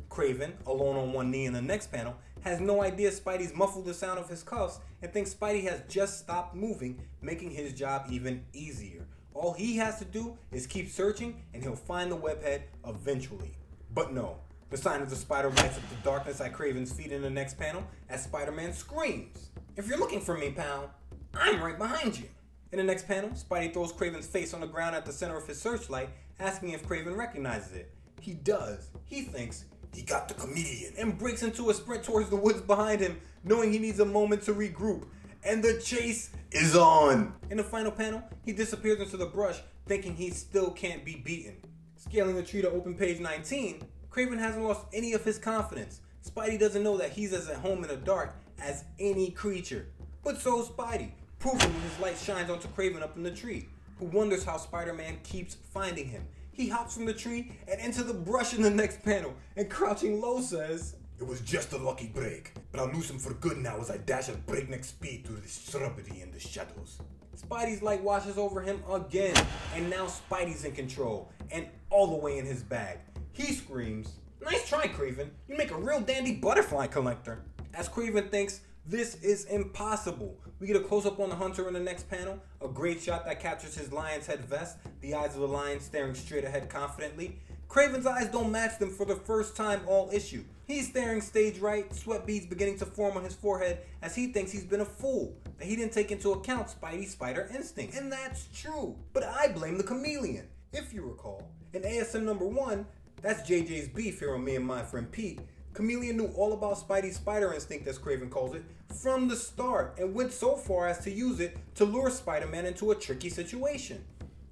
[0.08, 3.94] Kraven, alone on one knee in the next panel, has no idea Spidey's muffled the
[3.94, 8.44] sound of his cuffs and thinks Spidey has just stopped moving, making his job even
[8.52, 9.06] easier.
[9.34, 13.52] All he has to do is keep searching and he'll find the webhead eventually.
[13.94, 14.38] But no,
[14.70, 17.58] the sign of the spider lights up the darkness at Kraven's feet in the next
[17.58, 19.50] panel as Spider Man screams.
[19.76, 20.90] If you're looking for me, pal,
[21.38, 22.28] I'm right behind you.
[22.72, 25.46] In the next panel, Spidey throws Kraven's face on the ground at the center of
[25.46, 26.10] his searchlight,
[26.40, 27.92] asking if Kraven recognizes it.
[28.20, 28.88] He does.
[29.04, 29.64] He thinks
[29.94, 30.94] He got the comedian.
[30.98, 34.42] and breaks into a sprint towards the woods behind him, knowing he needs a moment
[34.42, 35.04] to regroup.
[35.44, 37.34] And the chase Is on.
[37.50, 41.56] in the final panel, he disappears into the brush, thinking he still can't be beaten.
[41.96, 46.00] Scaling the tree to open page 19, Kraven hasn't lost any of his confidence.
[46.28, 49.86] Spidey doesn't know that he's as at home in the dark as any creature.
[50.24, 53.68] But so's Spidey, proving his light shines onto Kraven up in the tree,
[53.98, 56.26] who wonders how Spider Man keeps finding him.
[56.52, 60.20] He hops from the tree and into the brush in the next panel, and crouching
[60.20, 63.78] low says, It was just a lucky break, but I'll lose him for good now
[63.78, 66.98] as I dash at breakneck speed through the shrubbery and the shadows.
[67.36, 69.36] Spidey's light washes over him again,
[69.74, 72.98] and now Spidey's in control, and all the way in his bag.
[73.32, 75.30] He screams, Nice try, Kraven.
[75.48, 77.42] You make a real dandy butterfly collector.
[77.74, 80.38] As Kraven thinks, this is impossible.
[80.58, 83.26] We get a close up on the hunter in the next panel, a great shot
[83.26, 87.38] that captures his lion's head vest, the eyes of the lion staring straight ahead confidently.
[87.68, 90.44] Kraven's eyes don't match them for the first time all issue.
[90.66, 94.50] He's staring stage right, sweat beads beginning to form on his forehead as he thinks
[94.50, 97.94] he's been a fool, that he didn't take into account Spidey's spider instinct.
[97.94, 98.96] And that's true.
[99.12, 100.48] But I blame the chameleon.
[100.72, 102.86] If you recall, in ASM number one,
[103.20, 105.40] that's JJ's beef here on me and my friend Pete.
[105.76, 108.64] Chameleon knew all about Spidey's spider instinct, as Kraven calls it,
[109.02, 112.64] from the start, and went so far as to use it to lure Spider Man
[112.64, 114.02] into a tricky situation.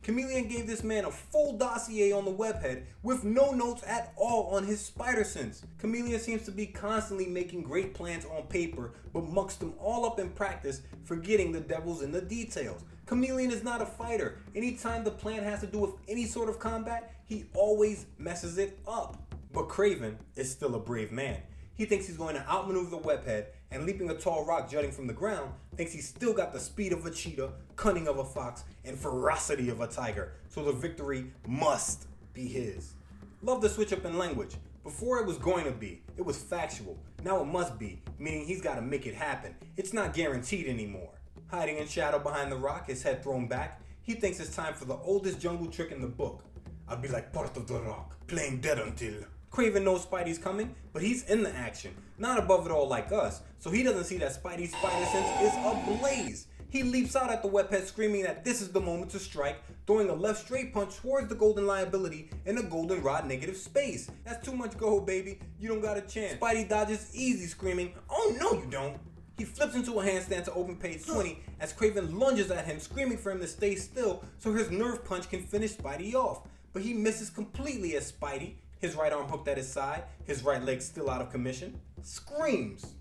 [0.03, 4.55] Chameleon gave this man a full dossier on the webhead with no notes at all
[4.55, 5.65] on his spider sense.
[5.79, 10.19] Chameleon seems to be constantly making great plans on paper, but mucks them all up
[10.19, 12.85] in practice, forgetting the devil's in the details.
[13.07, 14.41] Chameleon is not a fighter.
[14.55, 18.79] Anytime the plan has to do with any sort of combat, he always messes it
[18.87, 19.24] up.
[19.55, 21.41] But Kraven is still a brave man.
[21.77, 25.07] He thinks he's going to outmaneuver the webhead, and leaping a tall rock jutting from
[25.07, 28.65] the ground, thinks he's still got the speed of a cheetah, cunning of a fox,
[28.85, 30.33] and ferocity of a tiger.
[30.49, 32.95] So the victory must be his.
[33.43, 34.57] Love the switch up in language.
[34.83, 36.99] Before it was going to be, it was factual.
[37.23, 39.55] Now it must be, meaning he's got to make it happen.
[39.77, 41.13] It's not guaranteed anymore.
[41.47, 44.85] Hiding in shadow behind the rock, his head thrown back, he thinks it's time for
[44.85, 46.43] the oldest jungle trick in the book.
[46.89, 49.15] I'll be like part of the rock, playing dead until.
[49.55, 53.41] Kraven knows Spidey's coming, but he's in the action, not above it all like us,
[53.61, 56.49] so he doesn't see that Spidey's spider sense is ablaze.
[56.71, 60.09] He leaps out at the webhead screaming that this is the moment to strike, throwing
[60.09, 64.11] a left straight punch towards the golden liability in a golden rod negative space.
[64.25, 65.39] That's too much gold, baby.
[65.61, 66.41] You don't got a chance.
[66.41, 68.99] Spidey dodges easy, screaming, Oh no, you don't.
[69.39, 73.19] He flips into a handstand to open page 20 as Kraven lunges at him, screaming
[73.19, 76.41] for him to stay still so his nerve punch can finish Spidey off.
[76.73, 80.63] But he misses completely as Spidey, his right arm hooked at his side, his right
[80.63, 82.95] leg still out of commission, screams.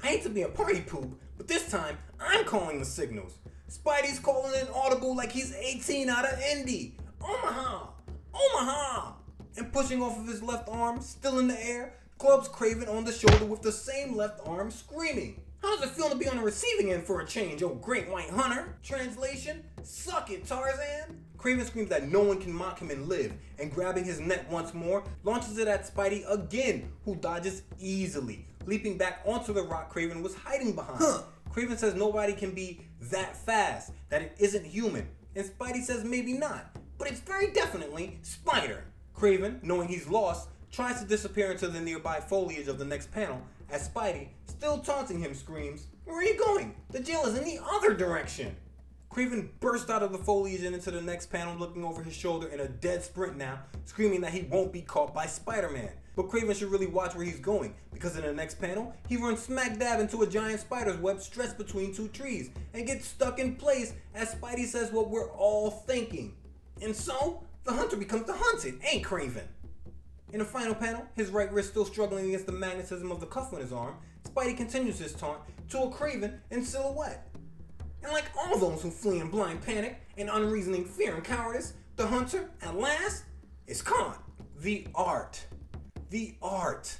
[0.00, 3.34] I hate to be a party poop, but this time I'm calling the signals.
[3.68, 6.96] Spidey's calling in audible like he's 18 out of Indy.
[7.20, 7.88] Omaha!
[8.32, 9.12] Omaha!
[9.56, 13.10] And pushing off of his left arm, still in the air, clubs Kraven on the
[13.10, 15.42] shoulder with the same left arm, screaming.
[15.60, 18.08] How does it feel to be on the receiving end for a change, oh great
[18.08, 18.76] white hunter?
[18.84, 21.25] Translation: Suck it, Tarzan!
[21.36, 24.74] Kraven screams that no one can mock him and live, and grabbing his neck once
[24.74, 30.22] more, launches it at Spidey again, who dodges easily, leaping back onto the rock Kraven
[30.22, 30.98] was hiding behind.
[30.98, 31.22] Huh.
[31.52, 32.80] Kraven says nobody can be
[33.10, 38.18] that fast, that it isn't human, and Spidey says maybe not, but it's very definitely
[38.22, 38.84] Spider.
[39.14, 43.40] Kraven, knowing he's lost, tries to disappear into the nearby foliage of the next panel
[43.70, 46.74] as Spidey, still taunting him, screams, Where are you going?
[46.90, 48.54] The jail is in the other direction.
[49.16, 52.48] Kraven bursts out of the foliage and into the next panel, looking over his shoulder
[52.48, 55.88] in a dead sprint now, screaming that he won't be caught by Spider Man.
[56.14, 59.40] But Kraven should really watch where he's going, because in the next panel, he runs
[59.40, 63.56] smack dab into a giant spider's web stretched between two trees and gets stuck in
[63.56, 66.34] place as Spidey says what we're all thinking.
[66.82, 69.46] And so, the hunter becomes the hunted, ain't Kraven.
[70.34, 73.54] In the final panel, his right wrist still struggling against the magnetism of the cuff
[73.54, 73.94] on his arm,
[74.28, 75.40] Spidey continues his taunt
[75.70, 77.26] to a Kraven in silhouette.
[78.02, 82.06] And like all those who flee in blind panic and unreasoning fear and cowardice, the
[82.06, 83.24] hunter, at last,
[83.66, 84.22] is caught.
[84.58, 85.44] The art.
[86.10, 86.96] The art.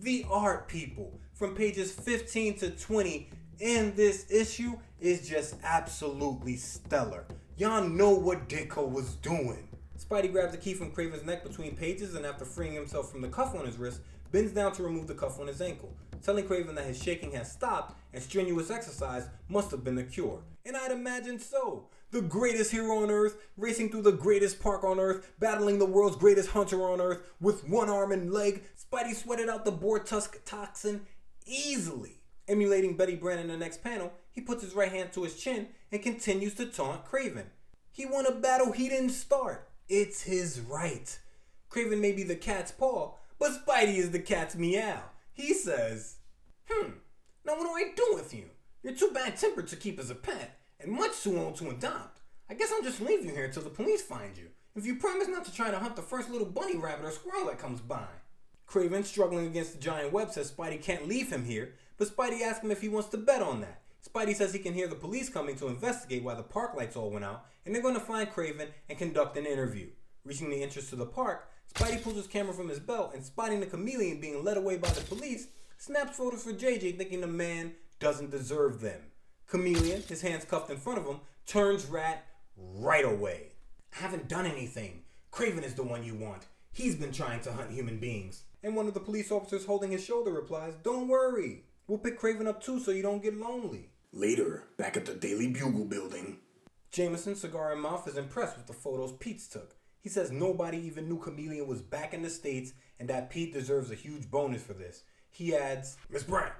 [0.00, 1.18] The art, people.
[1.34, 3.30] From pages 15 to 20
[3.60, 7.24] in this issue is just absolutely stellar.
[7.56, 9.68] Y'all know what Ditko was doing.
[9.98, 13.28] Spidey grabs the key from Kraven's neck between pages and after freeing himself from the
[13.28, 15.92] cuff on his wrist, bends down to remove the cuff on his ankle,
[16.22, 20.42] telling Kraven that his shaking has stopped and strenuous exercise must have been the cure.
[20.64, 21.88] And I'd imagine so.
[22.10, 26.16] The greatest hero on earth, racing through the greatest park on earth, battling the world's
[26.16, 30.42] greatest hunter on earth with one arm and leg, Spidey sweated out the boar tusk
[30.44, 31.02] toxin
[31.46, 32.20] easily.
[32.48, 35.68] Emulating Betty Brant in the next panel, he puts his right hand to his chin
[35.92, 37.46] and continues to taunt Kraven.
[37.92, 39.68] He won a battle he didn't start.
[39.88, 41.18] It's his right.
[41.70, 45.02] Kraven may be the cat's paw, but Spidey is the cat's meow.
[45.38, 46.16] He says,
[46.68, 46.90] Hmm,
[47.44, 48.46] now what do I do with you?
[48.82, 52.20] You're too bad tempered to keep as a pet, and much too old to adopt.
[52.50, 55.28] I guess I'll just leave you here till the police find you, if you promise
[55.28, 58.08] not to try to hunt the first little bunny rabbit or squirrel that comes by.
[58.68, 62.64] Kraven, struggling against the giant web, says Spidey can't leave him here, but Spidey asks
[62.64, 63.82] him if he wants to bet on that.
[64.04, 67.10] Spidey says he can hear the police coming to investigate why the park lights all
[67.10, 69.86] went out, and they're going to find Kraven and conduct an interview.
[70.24, 73.60] Reaching the entrance to the park, Spidey pulls his camera from his belt and spotting
[73.60, 77.72] the chameleon being led away by the police, snaps photos for JJ thinking the man
[78.00, 79.00] doesn't deserve them.
[79.46, 83.52] Chameleon, his hands cuffed in front of him, turns rat right away.
[83.96, 85.02] I haven't done anything.
[85.32, 86.46] Kraven is the one you want.
[86.72, 88.42] He's been trying to hunt human beings.
[88.62, 91.64] And one of the police officers holding his shoulder replies, Don't worry.
[91.86, 93.90] We'll pick Kraven up too so you don't get lonely.
[94.12, 96.38] Later, back at the Daily Bugle building.
[96.90, 99.77] Jameson, cigar in mouth, is impressed with the photos Pete's took.
[100.08, 103.90] He says nobody even knew Chameleon was back in the States and that Pete deserves
[103.90, 105.02] a huge bonus for this.
[105.28, 106.54] He adds, Miss Brant,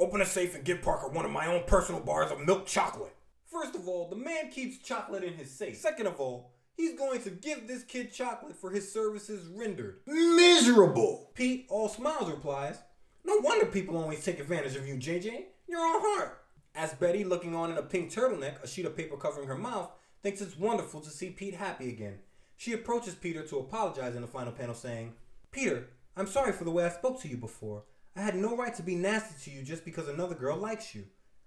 [0.00, 3.14] open a safe and give Parker one of my own personal bars of milk chocolate.
[3.46, 5.76] First of all, the man keeps chocolate in his safe.
[5.76, 10.00] Second of all, he's going to give this kid chocolate for his services rendered.
[10.04, 11.30] Miserable!
[11.34, 12.78] Pete, all smiles, replies,
[13.24, 15.44] No wonder people always take advantage of you, JJ.
[15.68, 16.42] You're on heart.
[16.74, 19.88] As Betty, looking on in a pink turtleneck, a sheet of paper covering her mouth,
[20.20, 22.18] thinks it's wonderful to see Pete happy again.
[22.58, 25.14] She approaches Peter to apologize in the final panel, saying,
[25.52, 27.84] Peter, I'm sorry for the way I spoke to you before.
[28.16, 31.04] I had no right to be nasty to you just because another girl likes you.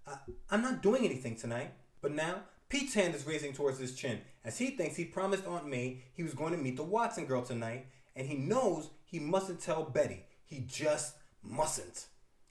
[0.08, 0.16] I,
[0.50, 1.74] I'm not doing anything tonight.
[2.02, 5.68] But now, Pete's hand is raising towards his chin as he thinks he promised Aunt
[5.68, 9.60] May he was going to meet the Watson girl tonight, and he knows he mustn't
[9.60, 10.24] tell Betty.
[10.46, 12.06] He just mustn't.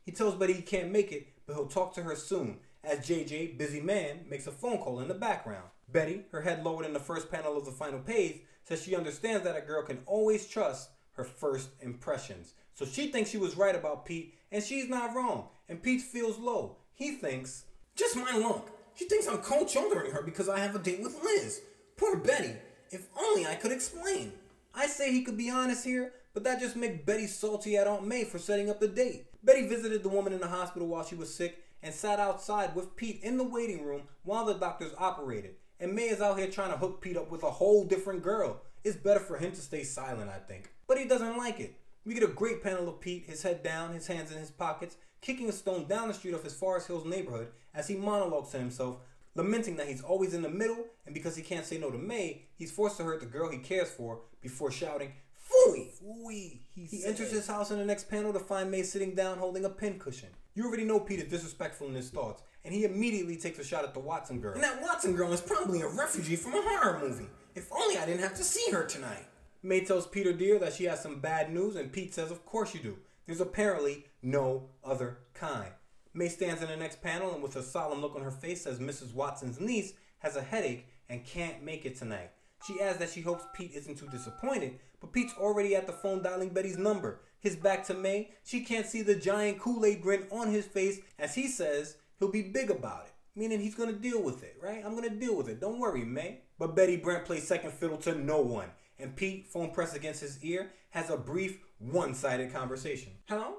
[0.04, 3.56] He tells Betty he can't make it, but he'll talk to her soon, as JJ,
[3.56, 5.68] busy man, makes a phone call in the background.
[5.92, 9.44] Betty, her head lowered in the first panel of the final page, says she understands
[9.44, 12.54] that a girl can always trust her first impressions.
[12.74, 15.48] So she thinks she was right about Pete, and she's not wrong.
[15.68, 16.76] And Pete feels low.
[16.94, 17.64] He thinks,
[17.96, 18.70] just my luck.
[18.94, 21.62] She thinks I'm cold shouldering her because I have a date with Liz.
[21.96, 22.54] Poor Betty.
[22.90, 24.32] If only I could explain.
[24.74, 28.06] I say he could be honest here, but that just makes Betty salty at Aunt
[28.06, 29.26] May for setting up the date.
[29.42, 32.96] Betty visited the woman in the hospital while she was sick and sat outside with
[32.96, 35.56] Pete in the waiting room while the doctors operated.
[35.80, 38.60] And May is out here trying to hook Pete up with a whole different girl.
[38.84, 40.70] It's better for him to stay silent, I think.
[40.86, 41.74] But he doesn't like it.
[42.04, 44.96] We get a great panel of Pete, his head down, his hands in his pockets,
[45.22, 48.58] kicking a stone down the street of his Forest Hills neighborhood as he monologues to
[48.58, 48.98] himself,
[49.34, 52.42] lamenting that he's always in the middle, and because he can't say no to May,
[52.56, 55.12] he's forced to hurt the girl he cares for before shouting,
[55.50, 55.88] Fooey.
[55.98, 56.58] Fooey.
[56.74, 59.64] He, He enters his house in the next panel to find May sitting down holding
[59.64, 60.30] a pincushion.
[60.54, 63.84] You already know Pete is disrespectful in his thoughts, and he immediately takes a shot
[63.84, 64.54] at the Watson girl.
[64.54, 67.28] And that Watson girl is probably a refugee from a horror movie.
[67.54, 69.26] If only I didn't have to see her tonight.
[69.62, 72.74] May tells Peter dear that she has some bad news, and Pete says, Of course
[72.74, 72.96] you do.
[73.26, 75.70] There's apparently no other kind.
[76.14, 78.78] May stands in the next panel and, with a solemn look on her face, says
[78.78, 79.14] Mrs.
[79.14, 82.30] Watson's niece has a headache and can't make it tonight.
[82.66, 86.22] She adds that she hopes Pete isn't too disappointed, but Pete's already at the phone
[86.22, 87.20] dialing Betty's number.
[87.40, 91.00] His back to May, she can't see the giant Kool Aid grin on his face
[91.18, 94.84] as he says he'll be big about it, meaning he's gonna deal with it, right?
[94.84, 95.60] I'm gonna deal with it.
[95.60, 96.42] Don't worry, May.
[96.58, 98.68] But Betty Brant plays second fiddle to no one,
[99.00, 103.12] and Pete, phone pressed against his ear, has a brief, one sided conversation.
[103.26, 103.56] Hello?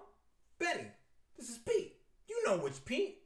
[0.59, 0.85] Betty,
[1.37, 1.95] this is Pete.
[2.29, 3.17] You know it's Pete.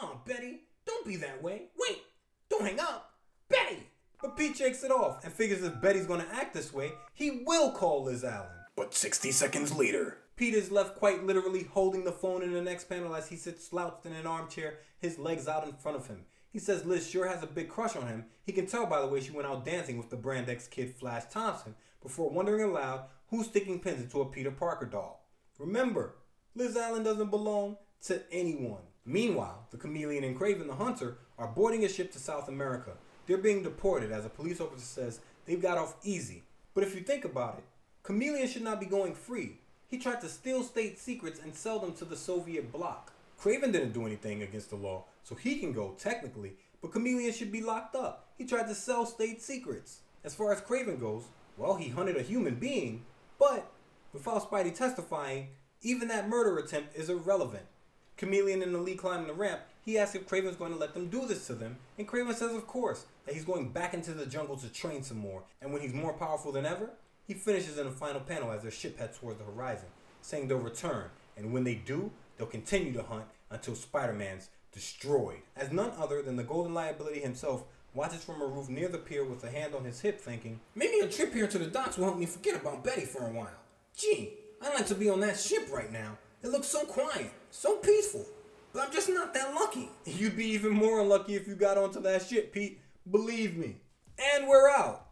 [0.00, 1.68] Oh, Betty, don't be that way.
[1.78, 2.02] Wait,
[2.50, 3.14] don't hang up.
[3.48, 3.88] Betty!
[4.20, 7.70] But Pete shakes it off and figures if Betty's gonna act this way, he will
[7.72, 8.50] call Liz Allan.
[8.76, 12.90] But 60 seconds later, Pete is left quite literally holding the phone in the next
[12.90, 16.26] panel as he sits slouched in an armchair, his legs out in front of him.
[16.52, 18.26] He says Liz sure has a big crush on him.
[18.44, 20.94] He can tell by the way she went out dancing with the Brand X kid
[20.94, 25.26] Flash Thompson before wondering aloud who's sticking pins into a Peter Parker doll.
[25.58, 26.16] Remember,
[26.54, 28.82] Liz Allan doesn't belong to anyone.
[29.06, 32.92] Meanwhile, the chameleon and Kraven the Hunter are boarding a ship to South America.
[33.26, 36.42] They're being deported as a police officer says they've got off easy.
[36.74, 37.64] But if you think about it,
[38.02, 39.60] Chameleon should not be going free.
[39.88, 43.12] He tried to steal state secrets and sell them to the Soviet bloc.
[43.40, 47.52] Kraven didn't do anything against the law, so he can go technically, but Chameleon should
[47.52, 48.28] be locked up.
[48.36, 50.00] He tried to sell state secrets.
[50.24, 51.24] As far as Kraven goes,
[51.56, 53.04] well, he hunted a human being,
[53.38, 53.70] but
[54.12, 55.48] without Spidey testifying,
[55.82, 57.66] even that murder attempt is irrelevant.
[58.16, 61.08] Chameleon and the lead climbing the ramp, he asks if Kraven's going to let them
[61.08, 64.26] do this to them, and Kraven says of course, that he's going back into the
[64.26, 66.90] jungle to train some more, and when he's more powerful than ever,
[67.26, 69.88] he finishes in the final panel as their ship heads towards the horizon,
[70.22, 75.40] saying they'll return, and when they do, they'll continue to hunt until Spider-Man's destroyed.
[75.56, 77.64] As none other than the Golden Liability himself
[77.94, 81.00] watches from a roof near the pier with a hand on his hip thinking, Maybe
[81.00, 83.58] a trip here to the docks will help me forget about Betty for a while.
[83.96, 86.18] Gee, I'd like to be on that ship right now.
[86.42, 88.26] It looks so quiet, so peaceful.
[88.72, 89.88] But I'm just not that lucky.
[90.04, 92.80] You'd be even more unlucky if you got onto that ship, Pete.
[93.10, 93.76] Believe me.
[94.34, 95.05] And we're out.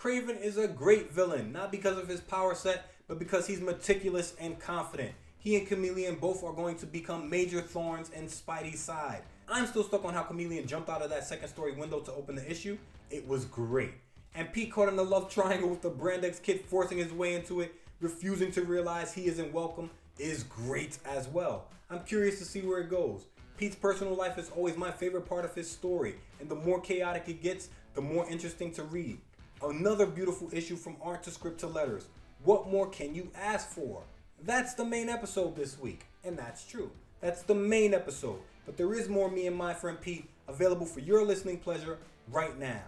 [0.00, 4.32] Kraven is a great villain, not because of his power set, but because he's meticulous
[4.38, 5.10] and confident.
[5.38, 9.22] He and Chameleon both are going to become major thorns in Spidey's side.
[9.48, 12.36] I'm still stuck on how Chameleon jumped out of that second story window to open
[12.36, 12.78] the issue.
[13.10, 13.90] It was great.
[14.36, 17.34] And Pete caught in the love triangle with the Brand X kid forcing his way
[17.34, 21.64] into it, refusing to realize he isn't welcome, is great as well.
[21.90, 23.24] I'm curious to see where it goes.
[23.56, 27.24] Pete's personal life is always my favorite part of his story, and the more chaotic
[27.26, 29.18] it gets, the more interesting to read.
[29.62, 32.06] Another beautiful issue from art to script to letters.
[32.44, 34.02] What more can you ask for?
[34.44, 36.92] That's the main episode this week, and that's true.
[37.20, 41.00] That's the main episode, but there is more me and my friend Pete available for
[41.00, 41.98] your listening pleasure
[42.30, 42.82] right now.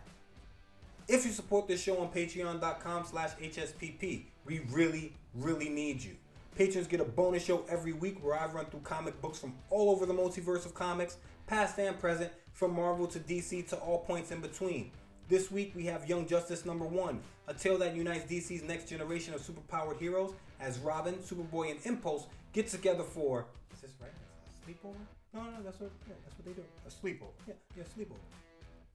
[1.08, 6.16] If you support this show on patreon.com slash HSPP, we really, really need you.
[6.56, 9.90] Patrons get a bonus show every week where I run through comic books from all
[9.90, 11.16] over the multiverse of comics,
[11.48, 14.92] past and present, from Marvel to DC to all points in between.
[15.30, 19.32] This week we have Young Justice number one, a tale that unites DC's next generation
[19.32, 23.46] of superpowered heroes as Robin, Superboy, and Impulse get together for.
[23.72, 24.10] Is this right?
[24.66, 24.96] Sleepover?
[25.32, 25.92] No, no, that's what.
[26.08, 26.64] Yeah, that's what they do.
[26.84, 27.30] A sleepover.
[27.46, 28.18] Yeah, yeah, sleepover.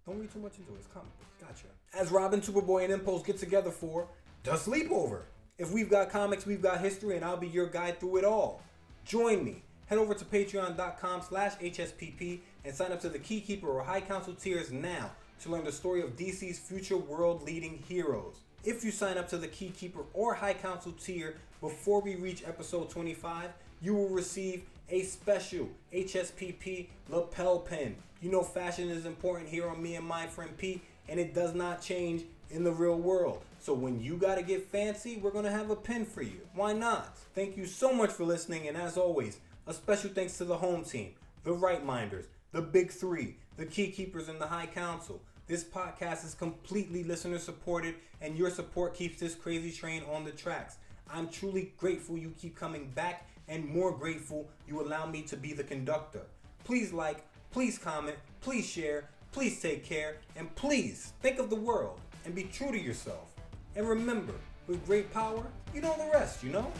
[0.05, 0.79] Don't read too much into it.
[0.79, 1.31] It's comic books.
[1.39, 1.67] Gotcha.
[1.93, 4.09] As Robin, Superboy, and Impulse get together for
[4.43, 5.21] The Sleepover.
[5.57, 8.61] If we've got comics, we've got history, and I'll be your guide through it all.
[9.05, 9.63] Join me.
[9.85, 14.33] Head over to patreon.com slash HSPP and sign up to the Keykeeper or High Council
[14.33, 15.11] tiers now
[15.41, 18.37] to learn the story of DC's future world leading heroes.
[18.63, 22.89] If you sign up to the Keykeeper or High Council tier before we reach episode
[22.89, 27.95] 25, you will receive a special HSPP lapel pin.
[28.21, 31.53] You know fashion is important here on me and my friend Pete, and it does
[31.53, 33.43] not change in the real world.
[33.59, 36.41] So when you gotta get fancy, we're gonna have a pin for you.
[36.53, 37.17] Why not?
[37.33, 40.83] Thank you so much for listening, and as always, a special thanks to the home
[40.83, 41.13] team,
[41.43, 45.21] the Right Minders, the Big Three, the Key Keepers, and the High Council.
[45.47, 50.31] This podcast is completely listener supported, and your support keeps this crazy train on the
[50.31, 50.77] tracks.
[51.09, 55.53] I'm truly grateful you keep coming back, and more grateful you allow me to be
[55.53, 56.21] the conductor.
[56.63, 61.99] Please like, please comment, please share, please take care, and please think of the world
[62.25, 63.31] and be true to yourself.
[63.75, 64.33] And remember,
[64.67, 66.71] with great power, you know the rest, you know?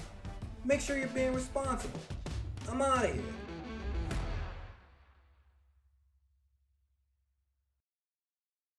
[0.66, 2.00] Make sure you're being responsible.
[2.68, 3.24] I'm out of here.